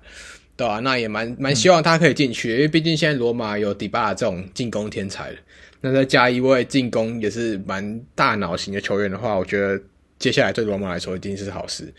[0.57, 0.79] 对吧、啊？
[0.79, 5.31] 那也蛮蛮希望他可以进去，因为毕竟现在罗马有迪巴这种进攻天才，
[5.81, 9.79] 那再加一位进攻也是蛮大脑型的球员的话，我觉得
[10.17, 11.93] 接下来对罗马来说一定是好事。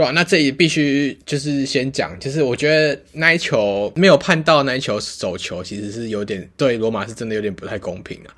[0.00, 8.32] 对啊，那这里必须就是先讲，就是我觉得那一球没有判到那一球手球，其实是有点对罗马是真的有点不太公平啊。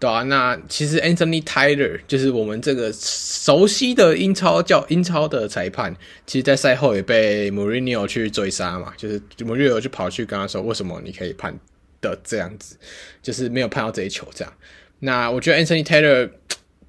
[0.00, 5.94] 对啊，那其实 Anthony Taylor 就是我们这个熟悉的英超叫英超的裁判，
[6.26, 11.54] 其实在赛后也被 Mourinho 去追杀嘛，就是 Mourinho 就跑去跟他说，为什么你可以判
[12.00, 12.74] 的这样子，
[13.22, 14.54] 就是没有判到这一球这样。
[15.00, 16.30] 那我觉得 Anthony Taylor。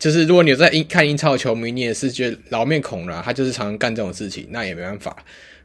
[0.04, 5.16] 就是如果你有在英看英超的球迷，你也是觉得老面孔了，他就是常常干这种事情，那也没办法，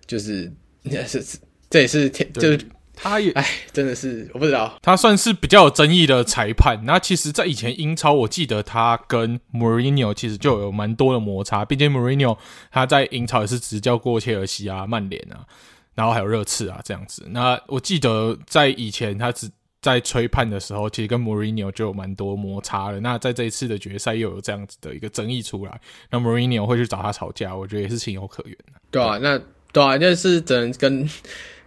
[0.07, 0.49] 就是
[1.09, 2.61] 是这也是天，就是
[2.95, 6.81] 他也哎，真的是我不知道，他算是比较有争议的裁判。
[6.85, 12.39] 那其实，在以前英超，我记得他跟 Mourinho 其实就有蛮多的摩擦，毕竟 Mourinho
[12.71, 15.43] 他在英超也是执教过切尔西啊、曼联啊，
[15.97, 17.25] 然后还有热刺啊这样子。
[17.31, 19.51] 那我记得在以前他只。
[19.93, 23.01] 在吹判的时候，其实跟 Mourinho 就有蛮多摩擦了。
[23.01, 25.81] 那在这一次的决赛又有这样子的一个争议出来，
[26.11, 28.81] 那 Mourinho 会去找他吵架，我觉得也是情有可原的。
[28.91, 29.41] 对啊，那
[29.73, 31.09] 对啊，就是只能跟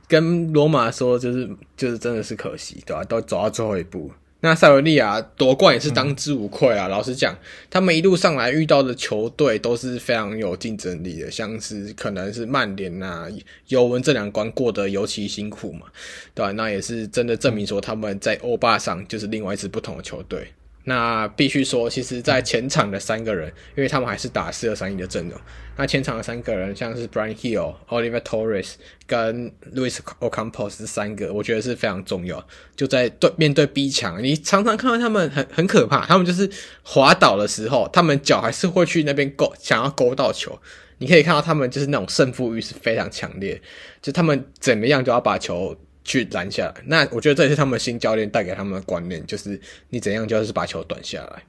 [0.07, 3.03] 跟罗马说，就是就是真的是可惜，对吧、啊？
[3.05, 4.11] 都走到最后一步。
[4.43, 6.87] 那塞维利亚夺冠也是当之无愧啊！
[6.87, 7.37] 嗯、老实讲，
[7.69, 13.27] 他们一路上来遇到的球队都是非常有竞争力的，像是可能是曼联呐、
[13.67, 15.85] 尤文这两关过得尤其辛苦嘛，
[16.33, 16.51] 对吧、啊？
[16.53, 20.47] 那也是真的证明说他们在欧霸上就是另外一支不同的球队。
[20.83, 25.39] 那必须说，其实，在前场的三个人，因为他们还是打四二三一的阵容。
[25.77, 28.73] 那前场的三个人，像是 Brian Hill、Oliver Torres
[29.05, 32.43] 跟 Luis Ocampo 这三个，我觉得是非常重要。
[32.75, 36.49] 就在对面对逼抢，你常常看到他们很很可怕，他们就是
[36.83, 40.59] 滑倒的时候，他们脚还是会去那边勾，想要勾到球。
[40.97, 43.61] 你可以看到他们就是那种胜负欲是非常强烈，
[44.01, 45.77] 就他们怎么样都要把球。
[46.03, 51.43] 去拦下来，那我觉得这也是他们新教练带给他们的观念，就是你怎样就是把球断下来，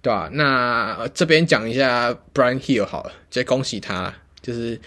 [0.00, 0.30] 对吧？
[0.32, 4.80] 那这边讲一下 Brian Hill 好了，就恭喜他，就是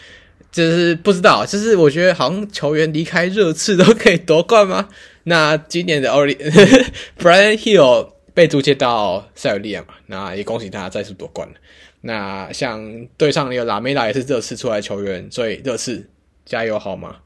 [0.51, 4.87] 就是不知道，就是我觉得好像球员离开热刺都可以夺冠吗？
[5.23, 6.33] 那今年的奥利
[7.19, 11.55] Bryan Gil 被租借到塞尔利亚嘛，那也恭喜他再次夺冠了。
[11.99, 16.09] 那像对上那个拉梅拉也是热刺出来球员，所以热刺
[16.45, 17.17] 加油好吗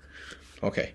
[0.62, 0.94] ？OK。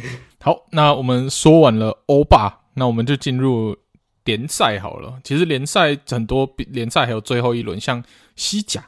[0.40, 3.76] 好，那我们说完了欧霸，那我们就进入
[4.24, 5.18] 联赛好了。
[5.22, 8.02] 其实联赛很多，联赛还有最后一轮，像
[8.36, 8.84] 西甲，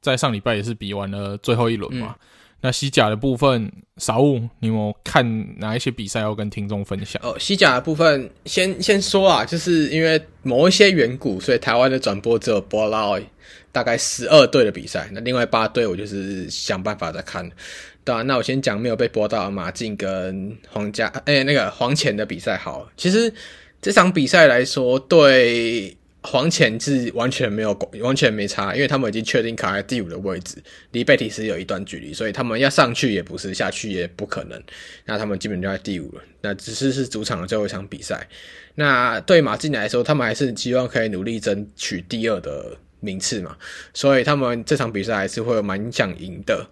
[0.00, 2.14] 在上礼拜也是比完了最后一轮嘛。
[2.18, 2.26] 嗯、
[2.62, 7.20] 那西甲的部分，小武，你有没有看哪一些比赛要跟听众分享？
[7.24, 13.18] 哦，西甲的部分先先说啊，就是因为某一些缘故，所以台湾的转播只有播到
[13.70, 17.48] 大概十二队的比赛，那另外八队我就是想办法再看。
[18.08, 22.90] 对啊，那我先讲没有被播到马竞跟皇家哎、那个黄潜的比赛好了。
[22.96, 23.30] 其实
[23.82, 30.56] 这场比赛来说，对黄潜是完全没有完全没差，因为他们已经确定卡在第五的位置，
[30.92, 34.58] 离贝蒂斯有一段距离，所以他们要上去也不是，下去也不可能。
[35.04, 38.26] 那他们基本就在第五了，那只是是主场的最后一场比赛。
[38.76, 43.54] 那对马竞来说，他们还是希望可以努力争取第二的名次嘛，
[43.92, 46.66] 所以他们这场比赛还是会蛮想赢的。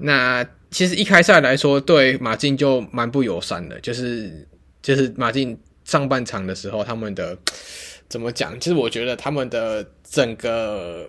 [0.00, 4.46] 那其实一开赛来说，对马竞就蛮不友善的，就是
[4.82, 7.36] 就是马竞上半场的时候，他们的
[8.06, 8.58] 怎么讲？
[8.60, 11.08] 其实我觉得他们的整个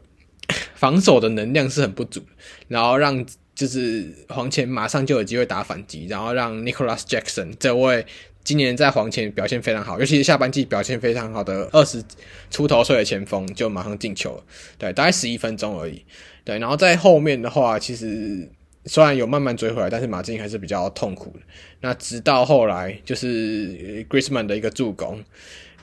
[0.76, 2.22] 防守的能量是很不足，
[2.70, 8.06] 然后让就是黄潜马上就有机会打反击，然后让 Nicholas Jackson 这位
[8.46, 12.02] 今年在黄前表现非常好，尤其是下半季表现非常好的二十
[12.50, 14.42] 出头岁的前锋，就马上进球，
[14.78, 16.06] 对，大概十一分钟而已，
[16.46, 18.50] 对，然后在后面的话，其实。
[18.86, 21.40] 虽然有慢慢追回来，但是马竞还是比较痛苦的。
[21.82, 25.22] 那直到后来，就是 Griezmann 的一个助攻，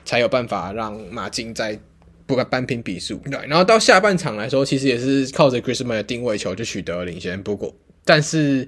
[0.05, 1.79] 才有办法让马竞在
[2.27, 3.17] 不敢扳平比数。
[3.31, 7.41] 对，然后到下半场来说，其实也是靠着 Griezmann 的定位球就取得领先。
[7.43, 7.73] 不过，
[8.05, 8.67] 但是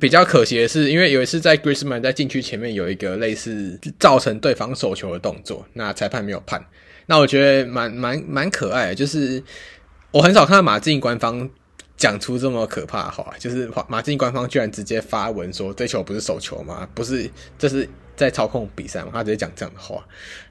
[0.00, 6.64] 比较可惜的是，因为有一次在 Griezmann 在禁区前面有一个类似造成对方手球的动作，那裁判没有判。
[7.06, 9.42] 那我觉得蛮蛮蛮可爱的，就是
[10.12, 11.50] 我很少看到马竞官方。
[11.96, 16.88] 讲出这么可怕的话，就是马竞官方居然直接发文说这球不是手球吗？
[16.94, 19.08] 不是，这是在操控比赛吗？
[19.12, 20.04] 他直接讲这样的话，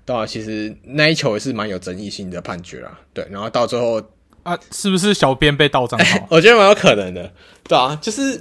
[0.05, 2.99] 对啊，其实那一球也是蛮有争议性的判决啦。
[3.13, 4.01] 对，然后到最后
[4.43, 6.27] 啊，是不是小编被盗账号？
[6.29, 7.31] 我觉得蛮有可能的，
[7.67, 8.37] 对啊，就是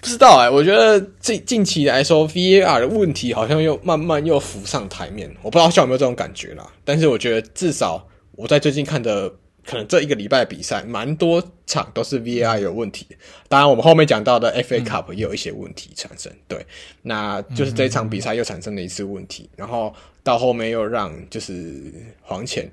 [0.00, 0.50] 不知道哎、欸。
[0.50, 5.34] 我觉得近近期来说，VAR 的问题好像又慢慢又浮上台面。
[5.42, 9.32] 我不知道小有没有这种感觉啦，但是我觉得至少我在最近看的，
[9.70, 13.06] 可能这一个礼拜比赛，蛮多场都是 VAR 有问题。
[13.48, 16.32] 当然，我们后面讲到的 FA Cup 也有一些问题产生。
[16.48, 16.66] 对，
[17.02, 19.94] 那就是这一场比赛又产生了一次问题，然后
[20.24, 22.68] 到后面又让就是黄潜。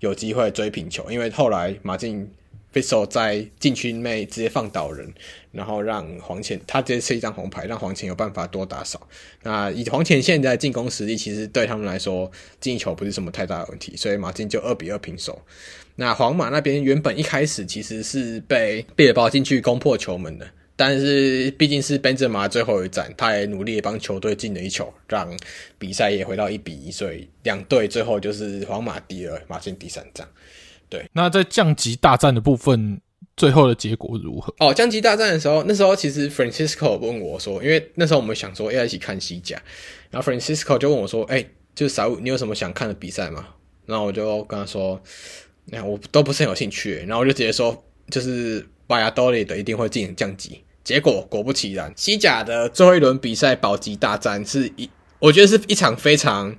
[0.00, 2.28] 有机会追平球，因为后来马竞
[2.72, 5.12] Witsel 在禁区内直接放倒人，
[5.50, 9.06] 然后让黄潜他直接吃一张红牌，让黄潜有办法多打扫。
[9.42, 15.42] 那以黄潜现在进攻实力，其实对他们来说进球不是什么太大的问题，所以马竞就二比二平手。
[15.96, 20.48] 那皇马那边原本一开始其实是被贝尔包进去攻破球门的。
[20.74, 25.28] 但是毕竟是本泽马最后一战，他也努力帮球队进了一球，让
[25.78, 30.26] 比赛也回到一比一，所以两队最后就是皇马第二，马竞第三战。
[30.92, 33.00] 对，那在降级大战的部分，
[33.36, 34.54] 最后的结果如何？
[34.58, 39.60] 哦，降级大战的时候，那时候其实 Francisco 问我说，因为那时候我们想说要一起看西甲，
[40.10, 43.46] 然后 Francisco 就问我说：“哎、就是小五，你有什么想看的比赛吗？”
[43.86, 45.00] 然后我就跟他说
[45.66, 56.54] ：“那我都不是很有兴趣。”然后我就直接说：“就是。” Valladolid 的一定会进行降级，结果果不其然，西甲的最后一轮比赛保级大战是一，我觉得是一场非常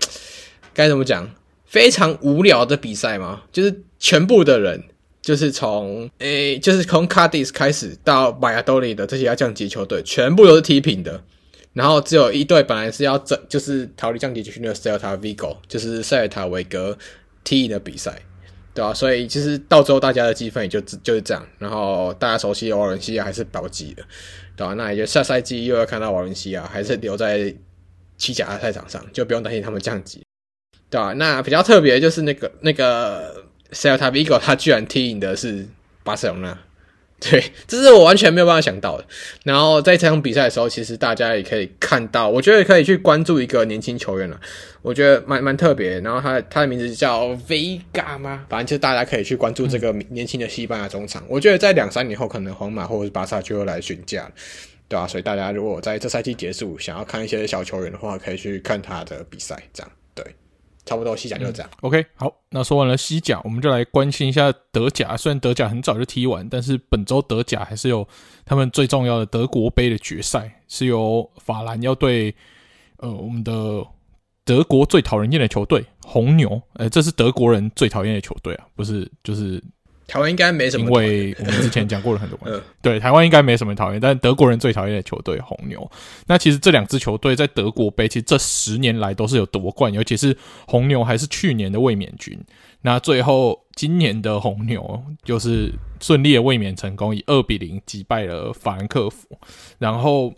[0.74, 1.30] 该怎么讲，
[1.68, 4.84] 非常无聊的比赛嘛，就是全部的人，
[5.22, 11.24] 就是从诶、就是从 Cadiz 开始到 Valladolid 的这些要降级球队，全部都是踢平的，
[11.72, 16.98] 然后只有一队本来是要整，就是逃离降级区的 Celta Vigo，就是塞尔塔维格
[17.46, 18.22] 踢赢的比赛。
[18.74, 24.04] 对啊，所以其实到最后大家的积分也就就是这样，然后大家熟悉的瓦伦西亚还是保级的，
[24.58, 24.74] 对吧？
[24.74, 27.56] 那也就下赛季又要看到瓦伦西亚还是留在
[28.18, 30.22] 西甲的赛场上，就不用担心他们降级，
[30.90, 31.14] 对吧？
[31.14, 35.68] 那比较特别就是那个那个塞尔塔维戈，他居然踢赢的是
[36.04, 36.58] 巴塞罗那。
[37.20, 39.06] 对，这是我完全没有办法想到的。
[39.46, 44.38] 然后在这场比赛的时候，其实大家也可以看到，我觉得也可以去关注一个年轻球员了，
[44.82, 46.02] 我觉得蛮蛮特别。
[46.02, 48.46] 然后他他的名字叫 Vega 吗？
[48.50, 51.24] 反正就大家可以去关注这个年轻的西班牙中场。
[51.30, 54.32] 我觉得在两三年后，可能皇马或者是巴萨就会来询价了，
[54.90, 55.08] 对啊？
[55.08, 59.90] 所以大家如果在这赛季结束想要看一些小球员的话，可以去看他的比赛，这样。
[60.86, 61.70] 差不多西甲就是这样。
[61.82, 65.16] OK，好，那说完了西甲，我们就来关心一下德甲。
[65.18, 68.08] 虽然德甲很早就踢完，但是本周德甲还是有
[68.46, 72.34] 他们最重要的德国杯的决赛，是由法兰要对
[72.98, 73.86] 呃我们的
[74.44, 76.62] 德国最讨人厌的球队红牛。
[76.74, 79.64] 呃，这是德国人最讨厌的球队啊，不是就是。
[80.08, 82.60] 台湾应该没什么，因为我们之前讲过了很多关系。
[82.60, 85.90] 嗯、对，台湾应该没什么讨厌，但德国人最讨厌的球队红牛。
[86.28, 90.36] 那其实这两支球队在德国杯，其实这十年来都是有夺冠，尤其是
[90.68, 92.38] 红牛还是去年的卫冕军。
[92.82, 99.28] 那最后今年的红牛就是顺利的卫冕成功，以二比零击败了法兰克福。
[99.80, 100.34] 然后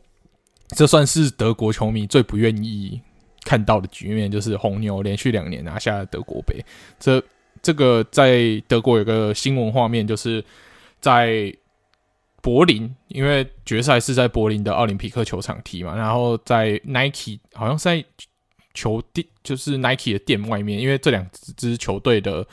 [0.76, 3.02] 这算是德国球迷最不愿意
[3.44, 6.64] 看到的局面，就是红牛连续两年拿下了德国杯。
[7.00, 7.22] 这
[7.66, 10.46] 这个在德国有个新闻画面，就是
[11.02, 11.52] 在
[12.44, 18.06] 柏林，因为决赛是在柏林的奥林匹克球场踢嘛，然后在 Nike 好像是在
[18.76, 22.46] 球店，就是 Nike 的店外面，因为这两支球队的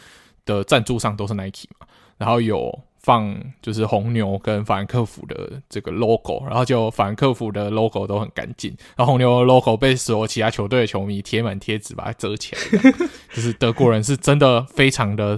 [0.47, 1.87] 的赞助商都是 Nike 嘛，
[2.17, 2.83] 然后有。
[3.03, 12.93] 放就是红牛跟法兰克福的这个 logo，然后就法兰克福的 logo 都很干净，然后红牛的 logo 被所有其他球队的球迷贴满贴纸把它遮起来。
[13.33, 15.37] 就是德国人是真的非常的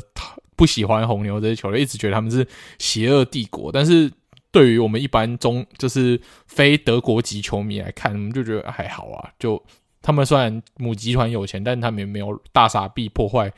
[0.56, 2.46] 不喜欢红牛这些球队，一直觉得他们是
[2.78, 3.72] 邪恶帝国。
[3.72, 4.12] 但是
[4.50, 9.30] 对于我们一般中就是非德国籍球迷来看，我们就觉得还好啊。
[9.38, 9.60] 就
[10.02, 13.50] 他们虽然母集团有钱，但他们也没有大傻逼破坏。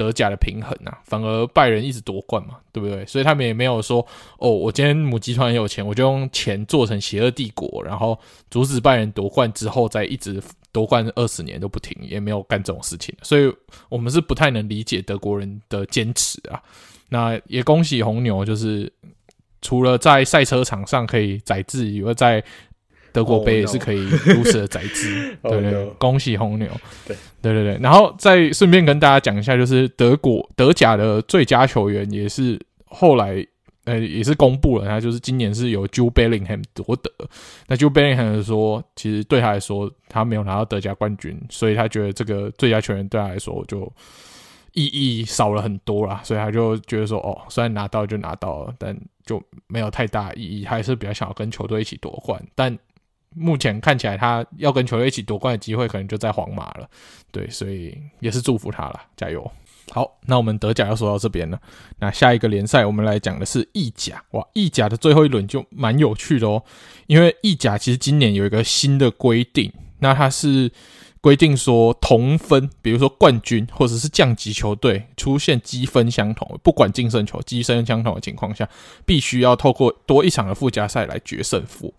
[0.00, 3.04] 德甲的平衡啊，反而拜仁一直夺冠嘛，对不对？
[3.04, 4.00] 所以他们也没有说
[4.38, 10.42] 哦，我今天母集团很有钱，我就用钱做成邪恶帝国，然后阻止拜仁夺冠之后再一直
[10.72, 13.14] 夺冠二十年都不停，也没有干这种事情。
[13.20, 13.54] 所以
[13.90, 16.62] 我们是不太能理解德国人的坚持啊。
[17.10, 18.90] 那也恭喜红牛，就是
[19.60, 22.42] 除了在赛车场上可以载制以外，在
[23.12, 26.68] 德国杯也是可以如此的宰制， 对对，对，恭喜红牛，
[27.06, 27.78] 对对对对。
[27.80, 33.44] 然后再顺便跟大家讲一下，就是德国德甲的最佳球员也是后来
[33.84, 37.10] 呃也是公布了，他就是今年是由 Jude Bellingham 夺得。
[37.66, 43.90] 那 Jude Bellingham 说，其实对他来说，他没有拿到德甲冠军，所以他觉得这个最佳球员对他来说就
[44.72, 52.78] 意义少了很多啦，所以他就觉得说，哦，虽然拿到就拿到了，但就没有太大意义，他还是比较想要跟球队一起夺冠，但。
[53.36, 56.88] 目前看起来，他要跟球队一起夺冠的机会可能就在皇马了，
[57.30, 59.50] 对，所以也是祝福他了，加油。
[59.92, 61.60] 好，那我们德甲要说到这边了。
[61.98, 64.22] 那下一个联赛，我们来讲的是意甲。
[64.30, 66.62] 哇，意甲的最后一轮就蛮有趣的哦，
[67.08, 70.70] 因为意甲其实今年有一个新的规定，那它是
[71.20, 78.68] 规定说同分，比如说冠军或者是降级球队出现积分相同，不管净胜球积分相同的情况下，
[79.04, 81.92] 必须要透过多一场的附加赛来决胜负。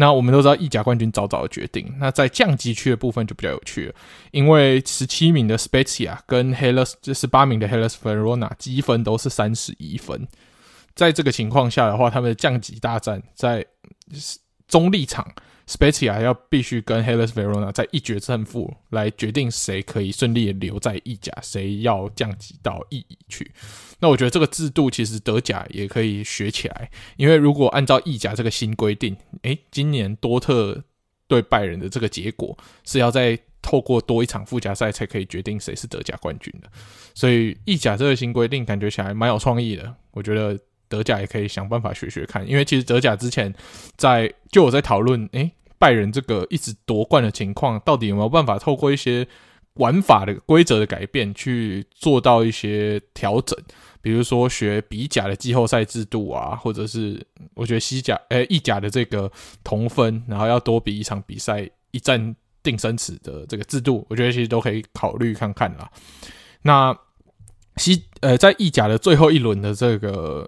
[0.00, 3.94] 那我们都知道意甲冠军早早的决定，那在降级区的部分就比较有趣了，
[4.30, 10.26] 因为十七名的 Spezia 跟 Hellas 这十八名的 Hellas Verona 积分都是三十一分，
[10.94, 13.66] 在这个情况下的话，他们的降级大战在
[14.66, 15.30] 中立场。
[15.70, 23.52] Spezia 要必须跟 Hellas Verona 在一决胜负来决定谁可以顺利的留在意甲，谁要降级到意乙去。
[24.00, 30.82] 那我觉得这个制度其实德甲也可以学起来，因为如果按照意甲这个新规定，诶，今年多特
[31.28, 36.68] 对拜仁的这个结果是要再透过多一场附加赛才可以决定谁是德甲冠军的，
[37.14, 40.58] 所以意甲这个新规定感觉起来蛮有创意的，我觉得
[40.88, 43.54] 德甲也可以想办法学学看，因为其实德甲之前
[43.96, 45.52] 在就我在讨论，诶。
[45.80, 49.26] 拜仁这个一直夺冠的情况，到底有没有办法透过一些
[49.74, 53.58] 玩法的规则的改变去做到一些调整？
[54.02, 59.32] 比如说学比甲的季后赛制度啊，或者是我觉得西甲、诶意甲的这个
[59.64, 65.90] 同分，然后要多比一场比赛一战定生死的这个制度，我觉得其实都可以考虑看看啦。
[66.60, 66.94] 那
[67.78, 70.46] 西呃在意甲的最后一轮的这个。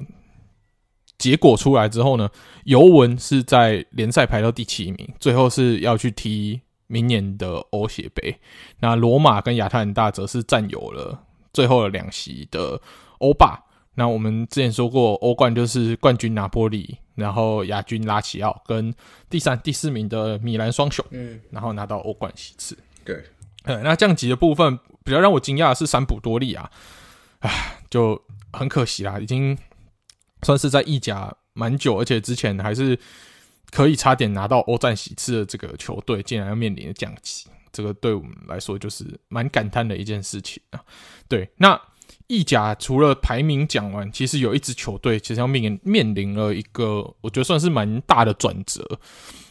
[1.22, 2.28] 结果出来之后呢，
[2.64, 8.36] 尤文是在联赛排到第七名，最后是要去踢明年的欧协杯。
[8.80, 11.16] 那罗马跟亚特兰大则是占有了
[11.52, 12.80] 最后的两席的
[13.18, 13.56] 欧霸。
[13.94, 18.92] 那我们之前说过，欧冠就是冠军拿波里，然后亚军拉齐奥跟
[19.30, 22.76] 第三、第四名的米兰双雄，嗯，然后拿到欧冠席次。
[23.04, 23.22] 对，
[23.62, 26.68] 呃，那降级的部分比较让我惊讶的是桑普多利啊，
[27.38, 28.20] 唉，就
[28.52, 29.56] 很可惜啦，已经。
[30.42, 32.98] 算是在意甲蛮久，而且之前还是
[33.70, 40.80] 可以差点拿到欧战席次的这个球队，竟然要面临降级，这个对我们来说就是蛮感叹的一件事情啊。
[41.28, 41.80] 对，那
[42.26, 48.86] 意甲除了排名讲完，其实有一支球队其实要面面临了一个我觉得算是蛮大的转折，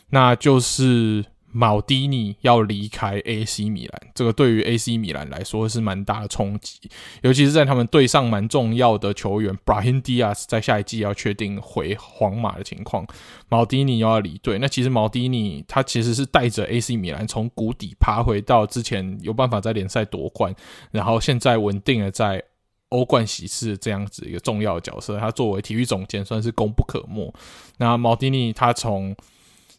[0.09, 1.25] 那就是。
[1.53, 6.79] 毛蒂尼要离开 AC 米兰，这个对于 AC 米兰来说是蛮大的冲击，
[7.23, 13.05] 尤其是在他们队上蛮重要的球员 Brahim Diaz 在下一季要确定回皇马的情况，
[13.49, 14.57] 毛蒂尼又要离队。
[14.59, 20.55] 那其实毛蒂尼他其实是带着 AC 米兰从谷底爬回到之前有办法在联赛夺冠，
[20.91, 22.41] 然后现在稳定的在
[22.89, 25.19] 欧冠席次这样子一个重要的角色。
[25.19, 27.33] 他作为体育总监算是功不可没。
[27.77, 29.13] 那毛蒂尼他从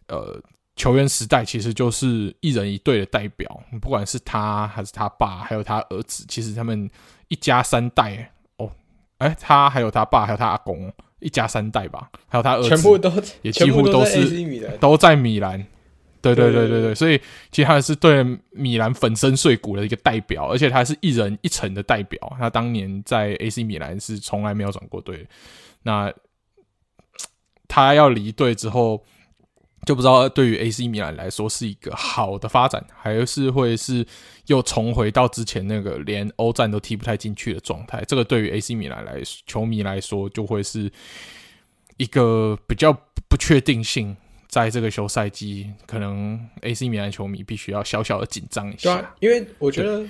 [0.08, 0.38] 呃。
[0.74, 6.90] 球员时代其实就是一人一队的代表，不管是他还是他爸，还有他儿子，其实他们
[7.28, 8.70] 一家三代哦，
[9.18, 13.12] 哎、欸，他还有他爸，还有他阿公，一家三代吧，还有他儿子，全部都
[13.42, 14.26] 也几乎都是
[14.80, 15.62] 都在米兰，
[16.22, 17.20] 对对对对对，所以
[17.50, 25.28] 其实他是对米兰粉身碎骨的一个代表，而且他是一人一城的代表，他当年在 AC 米兰是从来没有转过队，
[25.82, 26.10] 那
[27.68, 29.04] 他要离队之后。
[29.86, 34.06] 就不知道对于 AC 米兰来说是一个好的发展，还是会是
[34.46, 38.02] 又重回到之前那个连欧战都踢不太进去的状态。
[38.06, 40.90] 这个对于 AC 米兰来说，球迷来说就会是
[41.96, 42.92] 一个比较
[43.28, 44.16] 不确定性。
[44.48, 48.82] 在这个休赛季，可能 AC 米兰球迷必须要小小的紧张一下。
[48.82, 50.06] 对啊，因为我觉得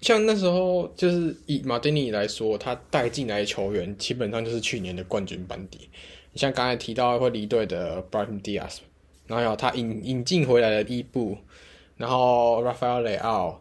[0.00, 5.90] 像那时候就是以马丁尼来说，他带进来的球员基本上就是去年的冠军班底。
[6.38, 8.78] 像刚才提到会离队的 Brahim Diaz。
[9.26, 11.36] 然后有他引引进回来的伊布，
[11.98, 13.56] 然后 Rafael Leao，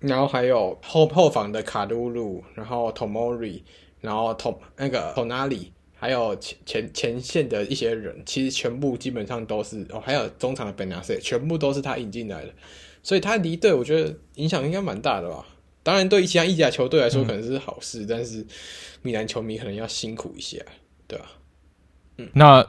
[0.00, 3.60] 然后还有后后防的卡鲁鲁，然后 Tomori，
[4.00, 12.54] 然后 Tom 那个 Tonali，还有前前前线的一些人，其实全部基本上都是哦，还有中场的 b e n a s e 全部都是他引进来的，
[13.02, 15.46] 所以他离队，我觉得影响应该蛮大的吧。
[15.82, 18.42] 当然，对于其他意甲球队来说可能是好事，但是
[19.02, 20.64] 米兰球迷可能要辛苦一些，
[21.06, 21.26] 对吧？
[22.32, 22.66] 那。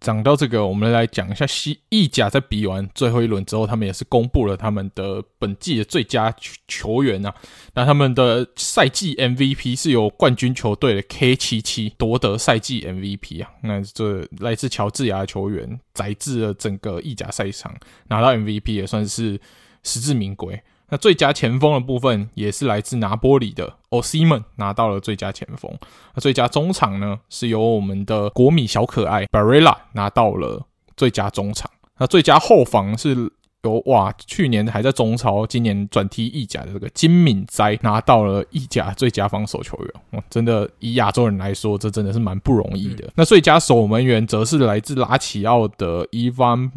[0.00, 6.30] 讲到这个，我们来讲一下西意甲在比完最后一轮之后，他们也是公布了他们的本季的最佳
[6.68, 7.34] 球员啊。
[7.72, 13.50] 那他们的赛季 MVP 是由冠军球队的 K 七七夺得赛季 MVP 啊。
[13.62, 17.74] 那这来自乔治亚的球员载至了整个意甲赛场，
[18.08, 19.40] 拿到 MVP 也算是
[19.82, 20.62] 实至名归。
[20.94, 25.68] 那最佳前锋的部分也是来自拿波里的 Osimhen 拿到了最佳前锋。
[26.14, 30.64] 那最佳中场呢，是由我们的国米小可爱 Barella 拿到了
[30.96, 31.68] 最佳中场。
[31.98, 33.28] 那最佳后防是
[33.62, 39.90] 由哇，去年还在中超，今年转踢意甲的这个金敏哉拿到了意甲最佳防守球员。
[40.12, 43.04] 哇，真的以亚洲人来说，这真的是蛮不容易的。
[43.08, 46.70] 嗯、那最佳守门员则是来自拉齐奥的 Ivan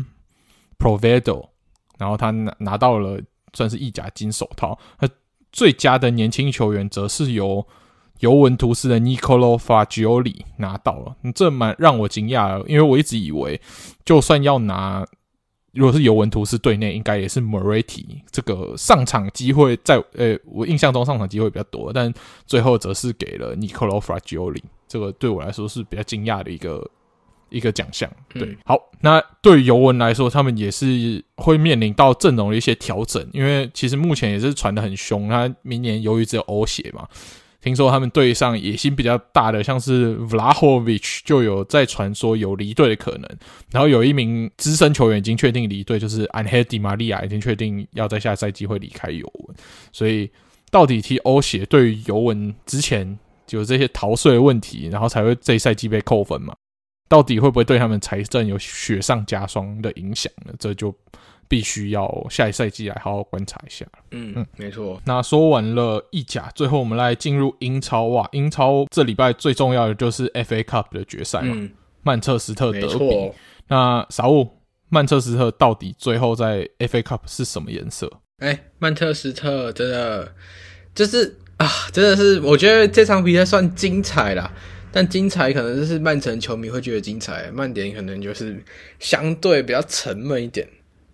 [0.80, 1.50] Provedo，
[2.00, 3.22] 然后他拿拿到了
[3.58, 4.78] 算是意甲金手套。
[5.00, 5.10] 那
[5.52, 7.66] 最佳的年轻球员则是由
[8.20, 13.60] 尤文图斯的 Nicolo Fagioli 拿到了，这蛮让我惊讶，因为我一直以为
[14.06, 15.06] 就算要拿。
[15.74, 22.12] 如果是尤文图斯队内，应该也是 Moretti 这个上场机会在，呃，我印象中上场机会比较多，但
[22.48, 26.90] 最后则是给了 Nicolo Fagioli，这个对我来说是比较惊讶的一个
[27.50, 28.10] 一个奖项。
[28.30, 37.08] 对，嗯、好，那对于尤文来说，他们也是会面临到阵容的一些调整，因为其实目前也是传的很凶，他明年由于只有欧协嘛。
[37.60, 43.28] 听说他们队上野心比较大的，像是 Vlahovic 就有在传说有离队的可能，
[43.72, 49.58] 然后有一名资深球员已经确定离队，就是 Angel Di Maria 已经确定要在下赛季会离开尤文，
[49.92, 50.30] 所以
[50.70, 56.56] 到底踢欧协对于尤文之前就有这些逃税的问题，然后才会这一赛季被扣分嘛？
[57.08, 60.54] 到底会不会对他们财政有雪上加霜的影响呢？
[60.60, 60.96] 这就。
[61.50, 63.86] 必须要下一赛季来好好观察一下。
[64.12, 65.02] 嗯嗯，没错。
[65.06, 68.28] 那说完了意甲，最后我们来进入英超哇！
[68.34, 71.72] 英超这礼拜最重要的就是 FA Cup 的决赛嘛，嗯、
[72.04, 72.88] 曼彻斯特德比。
[72.90, 73.36] 错
[73.70, 74.58] 那啥物，
[74.90, 78.12] 曼彻斯特到底最后在 FA Cup 是什么颜色？
[78.40, 80.34] 哎、欸，曼彻斯特真的
[80.94, 84.52] 就是啊，真的是我觉得这场比赛算精彩啦。
[84.92, 88.64] 但精彩可能就是曼城球迷会觉得精彩，曼联可能就是
[89.00, 90.68] 相对比较沉闷一点。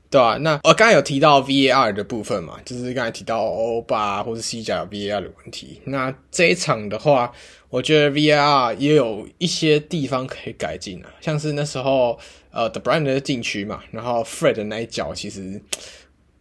[0.09, 5.81] 对啊，那我刚才有提到 VAR 的部分嘛，就是刚才提到欧巴或是西甲有 VAR 的问题。
[5.85, 7.33] 那这一场的话，
[7.69, 12.19] 我觉得 VAR 也有一些地方可以改进啊，像是那时候
[12.51, 15.59] 呃 De Bruyne 的禁区嘛，然后 Fred 的那一脚其实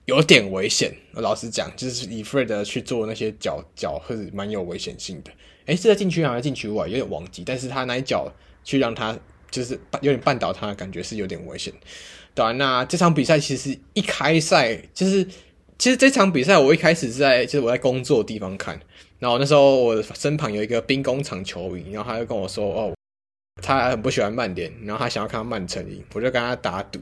[0.04, 0.94] 有点危险。
[1.14, 5.30] 老实讲，就是以 Fred 去做那些脚脚，是蛮有危险性的。
[5.66, 6.86] 诶，是在禁区还是禁区外？
[6.88, 8.32] 有点忘记，但是他那一脚
[8.64, 9.18] 去让他
[9.50, 11.72] 就是有点绊倒他的感觉是有点危险。
[12.34, 15.22] 对啊，那这场比赛其实一开赛就是，
[15.78, 18.80] 其实这场比赛我一开始是在就是我在工作的地方看，
[19.18, 22.94] 然后那时候我身旁有一个兵工厂球迷，然后他就跟我说，哦，
[23.62, 26.98] 他很不喜欢曼联，然后他想要看到曼城赢，我就跟他打赌，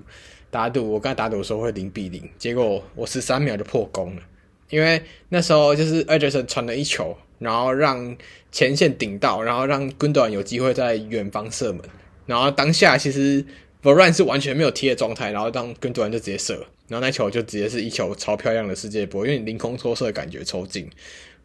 [0.50, 4.22] 打赌，我跟他打赌的时候会零比零，结果我十三秒就破功了，
[4.68, 8.16] 因为那时候就是艾德森传了一球，然后让
[8.52, 11.82] 前线顶到，然后让 Gundo 有机会在远方射门，
[12.26, 13.44] 然后当下其实。
[13.82, 16.52] v a r a n 是完全没有踢的状态，然后当跟突然就直接射，
[16.86, 20.86] 然后那球就直接是一球超漂亮的世界波，因为凌空抽射的感觉抽进，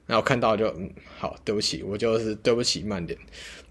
[0.05, 3.17] 然后看到就嗯好，对不起，我就是对不起慢点，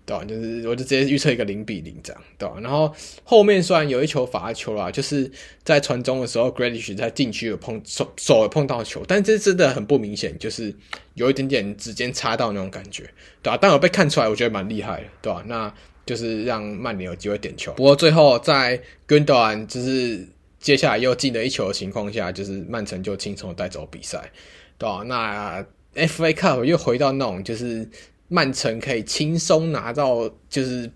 [0.07, 0.25] 对吧？
[0.25, 2.57] 就是我就直接预测一个零比零这样，对吧？
[2.61, 5.31] 然后后面虽然有一球罚球啦，就是
[5.63, 10.75] 在传中的时候，Grealish 在禁区有碰手手有碰到球，但这真的很不明显，就是
[11.15, 13.03] 有一点点指尖插到那种感觉，
[13.43, 13.59] 对吧？
[13.61, 15.43] 但有被看出来，我觉得蛮厉害的，对吧？
[15.47, 15.73] 那。
[16.07, 18.79] 就是让曼联有机会点球，不过最后在
[19.09, 20.29] Gundan 就是
[20.61, 24.31] 接下来又进了一球的情况下，就是曼城就轻松带走比赛，
[24.77, 25.03] 对吧？
[25.07, 27.89] 那 FA Cup 又回到那种就是
[28.29, 30.91] 曼城可以轻松拿到就是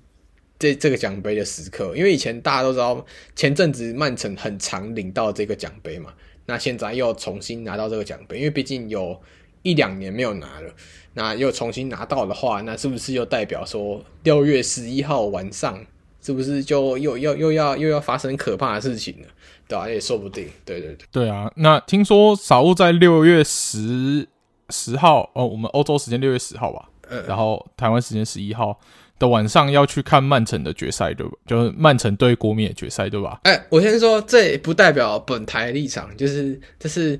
[0.58, 3.04] 这这个奖杯的时刻，因为以前大家都知道
[3.36, 6.12] 前阵子曼城很常领到这个奖杯嘛，
[6.46, 9.20] 那现在又重新拿到这个奖杯，因为毕竟有
[9.62, 10.72] 一两年没有拿了。
[11.14, 15.84] 那又重新拿到的话，那是不是又代表说六月十一号晚上
[16.20, 19.28] 是不是就又又又要又要发生可怕的事情了？
[19.66, 20.48] 对啊，也说不定。
[20.64, 21.50] 对对对，对啊。
[21.56, 24.28] 那听说小乌在六月十
[24.68, 28.78] 十号哦，我们欧洲时间六月十号吧，嗯，然后台湾时间十一号
[29.18, 31.32] 的晚上要去看曼城的决赛，对吧？
[31.46, 33.40] 就是曼城对国米的决赛，对吧？
[33.44, 37.18] 哎、欸，我先说，这不代表本台立场，就是这是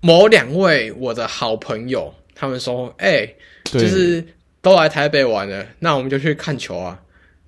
[0.00, 2.12] 某两位我的好朋友。
[2.34, 3.28] 他们说：“哎、
[3.64, 4.24] 就是
[4.62, 6.98] 都来台北玩了，那我们就去看球啊。”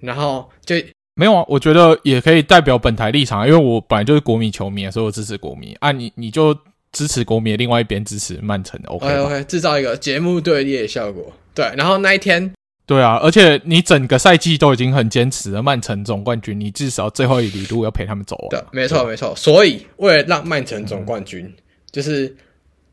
[0.00, 0.76] 然后就
[1.14, 1.42] 没有啊。
[1.48, 5.92] 我觉得也可以代表本台立场，因为我本来就是国米球迷，所以我支持国米啊。
[5.92, 6.54] 你你就
[6.92, 11.32] 支持国米，另外一边支持曼城，OK OK，制造一个节目对立的效果。
[11.54, 12.52] 对，然后那一天，
[12.86, 18.50] 对啊，而且你整个赛季都已经很坚持了曼城总冠军，你至少最后一里路要陪他们走啊。
[18.50, 19.34] 对，没错没错。
[19.36, 21.54] 所以为了让曼城总冠军，嗯、
[21.90, 22.36] 就是。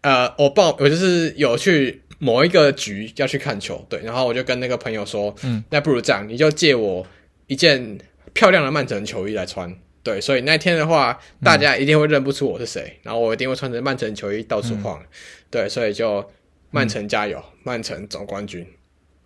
[0.01, 7.05] 呃，我报我就是有去某一个局要去看球，对，然后我就跟那个朋友说，嗯，那不如这样，你就借我
[7.47, 7.99] 一件
[8.32, 15.07] 漂亮的曼城球衣来穿，对，所以那天的话，大家一定会认不出我是谁，嗯、然后我一定会穿着曼城球衣到处晃，嗯、
[15.51, 16.26] 对，所以就
[16.72, 18.65] 曼城加油，曼城总冠军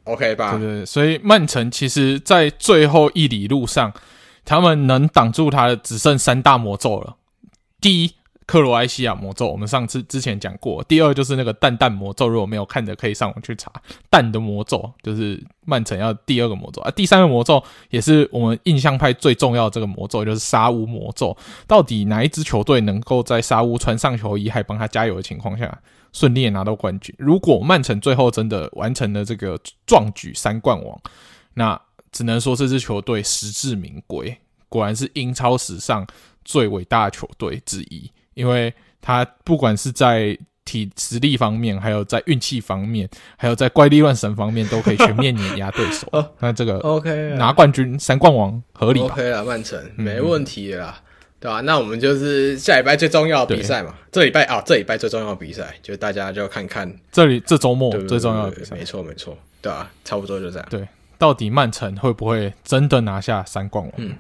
[0.04, 0.58] ，OK 吧？
[0.58, 3.94] 对对，所以曼城其实，在最后一里路上，
[4.46, 7.16] 他们能挡住他的只剩三大魔咒了，
[7.80, 8.12] 第一。
[8.46, 10.84] 克罗埃西亚魔咒，我们上次之前讲过。
[10.84, 13.72] 第二就是那个蛋蛋魔咒，如果没有看的，可以上网去查。
[14.10, 16.92] 蛋的魔咒就是曼城要第二个魔咒啊。
[16.92, 21.36] 第三个魔咒也是我们印象派最重要的这个魔咒，就是沙乌魔咒。
[21.66, 25.80] 到底哪一支球队能够在沙乌穿上球衣还帮他加油的情况下，
[26.14, 27.14] 顺利的拿到冠军？
[27.18, 31.02] 如果曼城最后真的完成了这个壮举三冠王，
[31.56, 31.80] 那
[32.12, 34.38] 只能说这支球队实至名归，
[34.70, 36.08] 果然是英超史上
[36.46, 38.10] 最伟大的球队之一。
[38.36, 43.08] 因为他不管是在体实力方面，还有在运气方面，
[43.38, 46.08] 还有在怪力乱神方面，都可以全面碾压对手。
[46.40, 50.96] 那这个 OK 拿冠军三冠王合理吧？OK 了，曼城没问题了，
[51.44, 51.60] 对吧？
[51.60, 53.94] 那我们就是下礼拜最重要的比赛嘛。
[54.14, 58.78] 这礼拜啊，这礼拜最重要的比赛，就大家就看看这里这周末最重要的比赛。
[58.78, 59.92] 没错没错，对吧？
[60.06, 60.66] 差不多就这样。
[60.70, 60.88] 对，
[61.18, 63.94] 到底曼城会不会真的拿下三冠王？
[63.98, 64.16] 嗯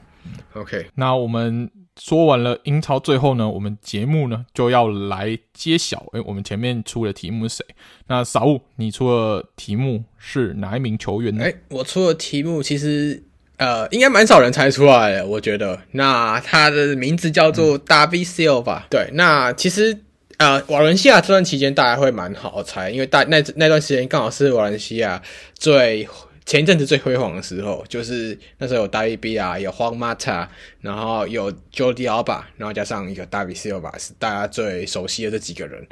[0.53, 0.88] ，OK。
[0.95, 1.71] 那我们。
[2.01, 5.99] 说完了英超，最后呢，我们节目呢就要来揭晓。
[6.13, 7.65] 哎、欸，我们前面出的题目是谁？
[8.07, 11.43] 那傻物，你出的题目是哪一名球员呢？
[11.43, 13.21] 哎、欸，我出的题目其实
[13.58, 15.80] 呃，应该蛮少人猜出来的，我觉得。
[15.91, 18.88] 那他的名字叫做达比西尔吧？
[18.89, 19.97] 对，那其实
[20.38, 25.22] 呃，瓦伦西亚这段期间大家会蛮好猜，因为大那那段时间刚好是瓦伦西亚
[25.58, 26.08] 最。
[26.45, 30.45] 前一阵子最辉煌的时候，就是那时候有大卫比亚，有荒马塔，
[30.82, 35.88] 然后有 Jordi Alba，然后加上一个达比西尔吧，是大家最熟悉的这几个人。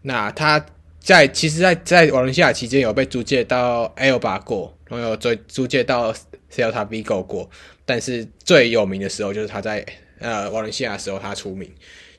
[0.00, 0.64] 那他
[1.00, 6.14] 在其实在，在在瓦伦西亚期间有被租借到 Alba 过，然后有最租借到
[6.50, 7.48] Celta Vigo 过，
[7.84, 9.84] 但是最有名的时候就是他在
[10.18, 11.70] 呃瓦伦西亚的时候他出名，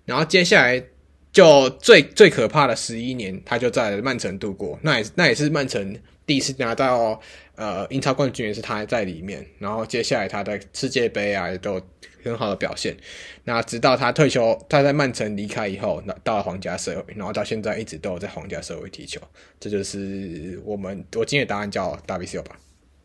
[0.06, 0.84] 然后接下来
[1.32, 7.22] 就最最可怕的十一年，他就在曼城度过，那也那也是曼城第一次拿到。
[7.56, 11.80] 呃，英超冠军也是他在里面，然后接下来他的世界杯啊也都
[12.24, 12.98] 很好的表现。
[13.44, 19.22] 那直到他退休，他在曼城离开以后，那到了皇家社会，然后到现在一直都有在皇家社会踢球。
[19.60, 22.58] 这就是我们我今天的答案叫达比西尔吧，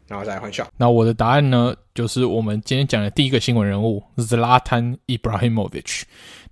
[0.07, 0.67] 然后再来换下。
[0.77, 6.03] 那我的答案呢，就是我们今天讲的第一个新闻人物 Zlatan Ibrahimovic。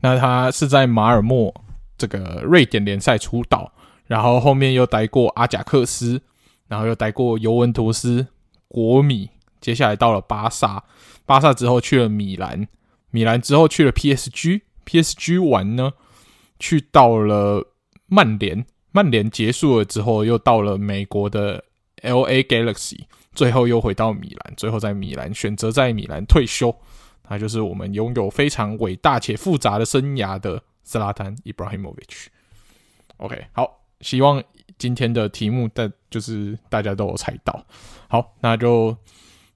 [0.00, 1.54] 那他是在马尔默
[1.96, 3.72] 这个瑞典联赛出道，
[4.06, 6.20] 然后后面又待过阿贾克斯。
[6.66, 8.26] 然后又待过尤文图斯、
[8.68, 9.28] 国米，
[9.60, 10.82] 接下来到了巴萨，
[11.26, 12.66] 巴萨之后去了米兰，
[13.10, 15.92] 米兰之后去了 PSG，PSG 完呢，
[16.58, 17.74] 去到了
[18.06, 21.62] 曼联，曼联结束了之后又到了美国的
[22.02, 23.00] LA Galaxy，
[23.34, 26.74] 最后又回到米兰，最后在米兰选择在米兰退休，
[27.22, 32.26] 他就是我们拥有非常伟大且复杂的生涯的 Zlatan Ibrahimovic。
[33.18, 34.42] OK，好，希望。
[34.76, 37.64] 今天的题目，但就是大家都有猜到。
[38.08, 38.94] 好，那就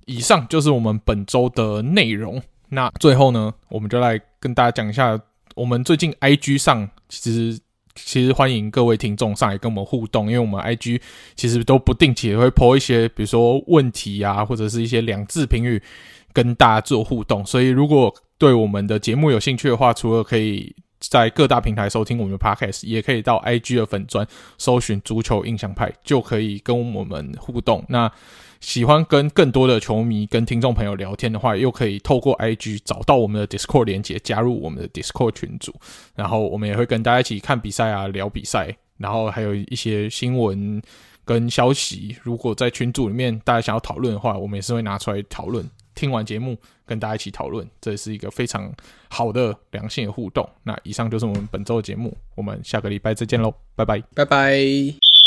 [0.07, 2.41] 以上就是我们本周的内容。
[2.68, 5.20] 那最后呢，我们就来跟大家讲一下，
[5.57, 7.61] 我们最近 IG 上其实
[8.05, 11.01] 其实欢迎各位听众上来跟我们互动，因为我们 IG
[11.36, 15.82] 其实都不定期会 po 一些，比如说问题啊，或者是一些两字评语
[16.32, 17.44] 跟大家做互动。
[17.44, 24.26] 所以如果对我们的节目有兴趣的话，除了可以在各大平台收听我们的 Podcast，也可以到 IG 的粉专
[24.57, 27.84] 搜寻“足球印象派”，就可以跟我们互动。
[27.88, 28.11] 那
[28.61, 35.75] 喜欢跟更多的球迷、跟听众朋友聊天的话，又可以透过 IG 找到我们的 Discord 连接，加入我们的 Discord 群组。
[36.15, 40.83] 然后我们也会跟大家一起看比赛啊，聊比赛，然后还有一些新闻
[41.25, 42.17] 跟消息。
[42.23, 45.65] 如果在群组里面大家想要讨论的话，我们也是会拿出来讨论。
[45.95, 46.57] 听完节目，
[46.87, 48.73] 跟大家一起讨论，这是一个非常
[49.09, 50.49] 好的良性的互动。
[50.63, 55.18] 那以上就是我们本周的节目，我们下个礼拜再见喽，拜拜，拜拜。